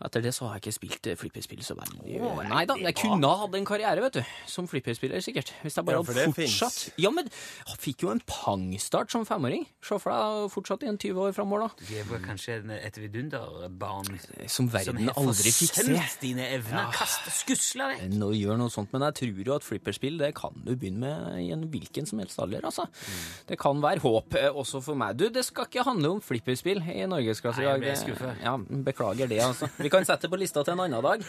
Og 0.00 0.06
Etter 0.08 0.22
det 0.24 0.32
så 0.34 0.48
har 0.48 0.56
jeg 0.58 0.64
ikke 0.64 0.74
spilt 0.78 1.06
eh, 1.12 1.16
flipperspill 1.20 1.62
så 1.64 1.76
veldig. 1.78 2.18
oh, 2.20 2.40
Nei 2.50 2.64
da, 2.68 2.74
jeg 2.82 2.96
kunne 2.98 3.28
ha 3.30 3.44
hatt 3.44 3.54
en 3.58 3.64
karriere, 3.68 4.02
vet 4.04 4.18
du, 4.18 4.22
som 4.50 4.66
flipperspiller, 4.70 5.20
sikkert. 5.24 5.52
Hvis 5.62 5.76
jeg 5.78 5.84
bare 5.86 6.00
Ja, 6.00 6.02
hadde 6.02 6.26
fortsatt. 6.34 6.34
fortsatt. 6.34 6.98
Ja, 7.04 7.10
men 7.14 7.28
jeg 7.30 7.78
fikk 7.84 8.04
jo 8.06 8.10
en 8.10 8.20
pangstart 8.26 9.10
som 9.14 9.24
femåring. 9.28 9.66
Se 9.84 9.98
for 10.02 10.10
deg 10.14 10.50
fortsatt 10.54 10.82
i 10.84 10.90
en 10.90 10.98
20 10.98 11.20
år 11.28 11.32
framover, 11.36 11.68
da. 11.68 11.86
Du 11.88 12.10
var 12.10 12.24
kanskje 12.26 12.58
et 12.74 12.98
vidunderbarn 13.00 14.08
Som 14.50 14.68
verden 14.72 15.08
som 15.08 15.22
aldri 15.24 15.52
fikk 15.54 15.72
se. 15.74 15.84
forsømt 15.84 16.20
dine 16.22 16.46
evner. 16.56 16.90
Kaste 16.94 17.32
skusler 17.34 17.94
vekk. 17.94 18.04
Nå 18.18 18.30
gjør 18.36 18.58
noe 18.60 18.72
sånt, 18.72 18.92
men 18.94 19.04
jeg 19.08 19.18
tror 19.20 19.44
jo 19.46 19.54
at 19.56 19.66
flipperspill 19.66 20.18
det 20.20 20.32
kan 20.38 20.54
du 20.64 20.74
begynne 20.74 21.00
med 21.04 21.40
i 21.42 21.50
en 21.54 21.64
hvilken 21.70 22.06
som 22.08 22.20
helst 22.22 22.38
alder. 22.42 22.64
altså. 22.64 22.86
Mm. 22.86 23.22
Det 23.50 23.58
kan 23.60 23.80
være 23.82 24.02
håp 24.04 24.34
eh, 24.40 24.50
også 24.50 24.82
for 24.84 24.98
meg. 24.98 25.16
Du, 25.20 25.26
det 25.32 25.44
skal 25.46 25.66
ikke 25.68 25.84
handle 25.86 26.14
om 26.16 26.20
flipperspill 26.24 26.82
i 26.92 27.04
norgesklasse 27.10 27.62
i 27.62 27.68
dag. 27.68 27.86
Ja, 28.42 28.56
Beklager 28.84 29.28
det, 29.30 29.40
altså. 29.44 29.68
Vi 29.84 29.90
kan 29.92 30.04
sette 30.04 30.24
det 30.24 30.32
på 30.32 30.38
lista 30.40 30.62
til 30.64 30.72
en 30.72 30.80
annen 30.80 31.04
dag. 31.04 31.24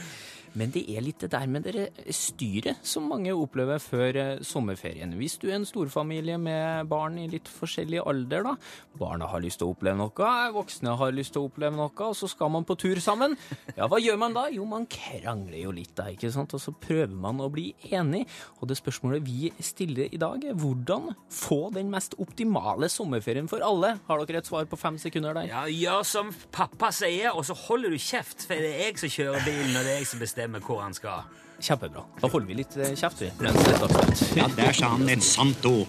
Men 0.55 0.71
det 0.71 0.85
er 0.91 1.03
litt 1.03 1.19
det 1.23 1.31
der 1.33 1.47
med 1.51 1.65
det 1.67 1.89
styret 2.15 2.79
som 2.87 3.09
mange 3.11 3.33
opplever 3.35 3.81
før 3.83 4.19
eh, 4.21 4.43
sommerferien. 4.45 5.11
Hvis 5.19 5.35
du 5.41 5.49
er 5.49 5.57
en 5.57 5.67
storfamilie 5.67 6.37
med 6.39 6.87
barn 6.91 7.17
i 7.19 7.27
litt 7.31 7.49
forskjellig 7.51 7.99
alder, 8.07 8.45
da. 8.47 8.53
Barna 8.95 9.27
har 9.27 9.43
lyst 9.43 9.59
til 9.59 9.67
å 9.67 9.73
oppleve 9.75 9.99
noe, 9.99 10.29
voksne 10.55 10.95
har 10.95 11.11
lyst 11.15 11.35
til 11.35 11.43
å 11.43 11.49
oppleve 11.49 11.75
noe, 11.75 11.91
og 11.91 12.15
så 12.15 12.29
skal 12.31 12.53
man 12.53 12.63
på 12.67 12.77
tur 12.79 13.01
sammen. 13.03 13.35
Ja, 13.75 13.89
hva 13.91 13.99
gjør 13.99 14.19
man 14.21 14.35
da? 14.37 14.45
Jo, 14.53 14.63
man 14.69 14.87
krangler 14.87 15.59
jo 15.59 15.73
litt 15.75 15.91
da, 15.97 16.07
ikke 16.13 16.31
sant? 16.31 16.55
Og 16.55 16.63
så 16.63 16.71
prøver 16.71 17.11
man 17.11 17.43
å 17.43 17.49
bli 17.51 17.73
enig. 17.91 18.23
Og 18.61 18.71
det 18.71 18.79
spørsmålet 18.79 19.25
vi 19.27 19.51
stiller 19.59 20.07
i 20.15 20.21
dag, 20.21 20.39
er 20.47 20.55
hvordan 20.55 21.11
få 21.35 21.59
den 21.75 21.91
mest 21.91 22.15
optimale 22.23 22.87
sommerferien 22.91 23.51
for 23.51 23.65
alle? 23.65 23.97
Har 24.07 24.23
dere 24.23 24.39
et 24.39 24.47
svar 24.47 24.67
på 24.71 24.79
fem 24.79 24.99
sekunder 25.01 25.35
der? 25.35 25.51
Ja, 25.51 25.65
Gjør 25.75 26.07
som 26.07 26.31
pappa 26.55 26.93
sier, 26.95 27.35
og 27.35 27.43
så 27.43 27.57
holder 27.65 27.91
du 27.91 27.99
kjeft, 27.99 28.47
for 28.47 28.55
det 28.55 28.71
er 28.71 28.87
jeg 28.87 29.01
som 29.03 29.11
kjører 29.11 29.43
bilen, 29.43 29.75
og 29.75 29.83
det 29.83 29.91
er 29.91 29.99
jeg 29.99 30.07
som 30.13 30.21
bestemmer 30.23 30.44
hvor 30.65 30.81
han 30.81 30.93
skal. 30.93 31.25
Kjempebra. 31.60 32.03
Da 32.21 32.27
holder 32.27 32.47
vi 32.47 32.58
litt 32.60 32.75
eh, 32.77 32.95
kjeft, 32.99 33.21
vi. 33.21 33.31
Ja, 34.39 34.47
der 34.58 34.75
sa 34.75 34.91
han 34.95 35.10
et 35.10 35.23
sant 35.23 35.65
ord. 35.65 35.88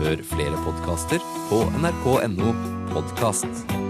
Hør 0.00 0.24
flere 0.30 0.64
podkaster 0.64 1.20
på 1.50 1.62
nrk.no 1.76 2.54
podkast. 2.94 3.89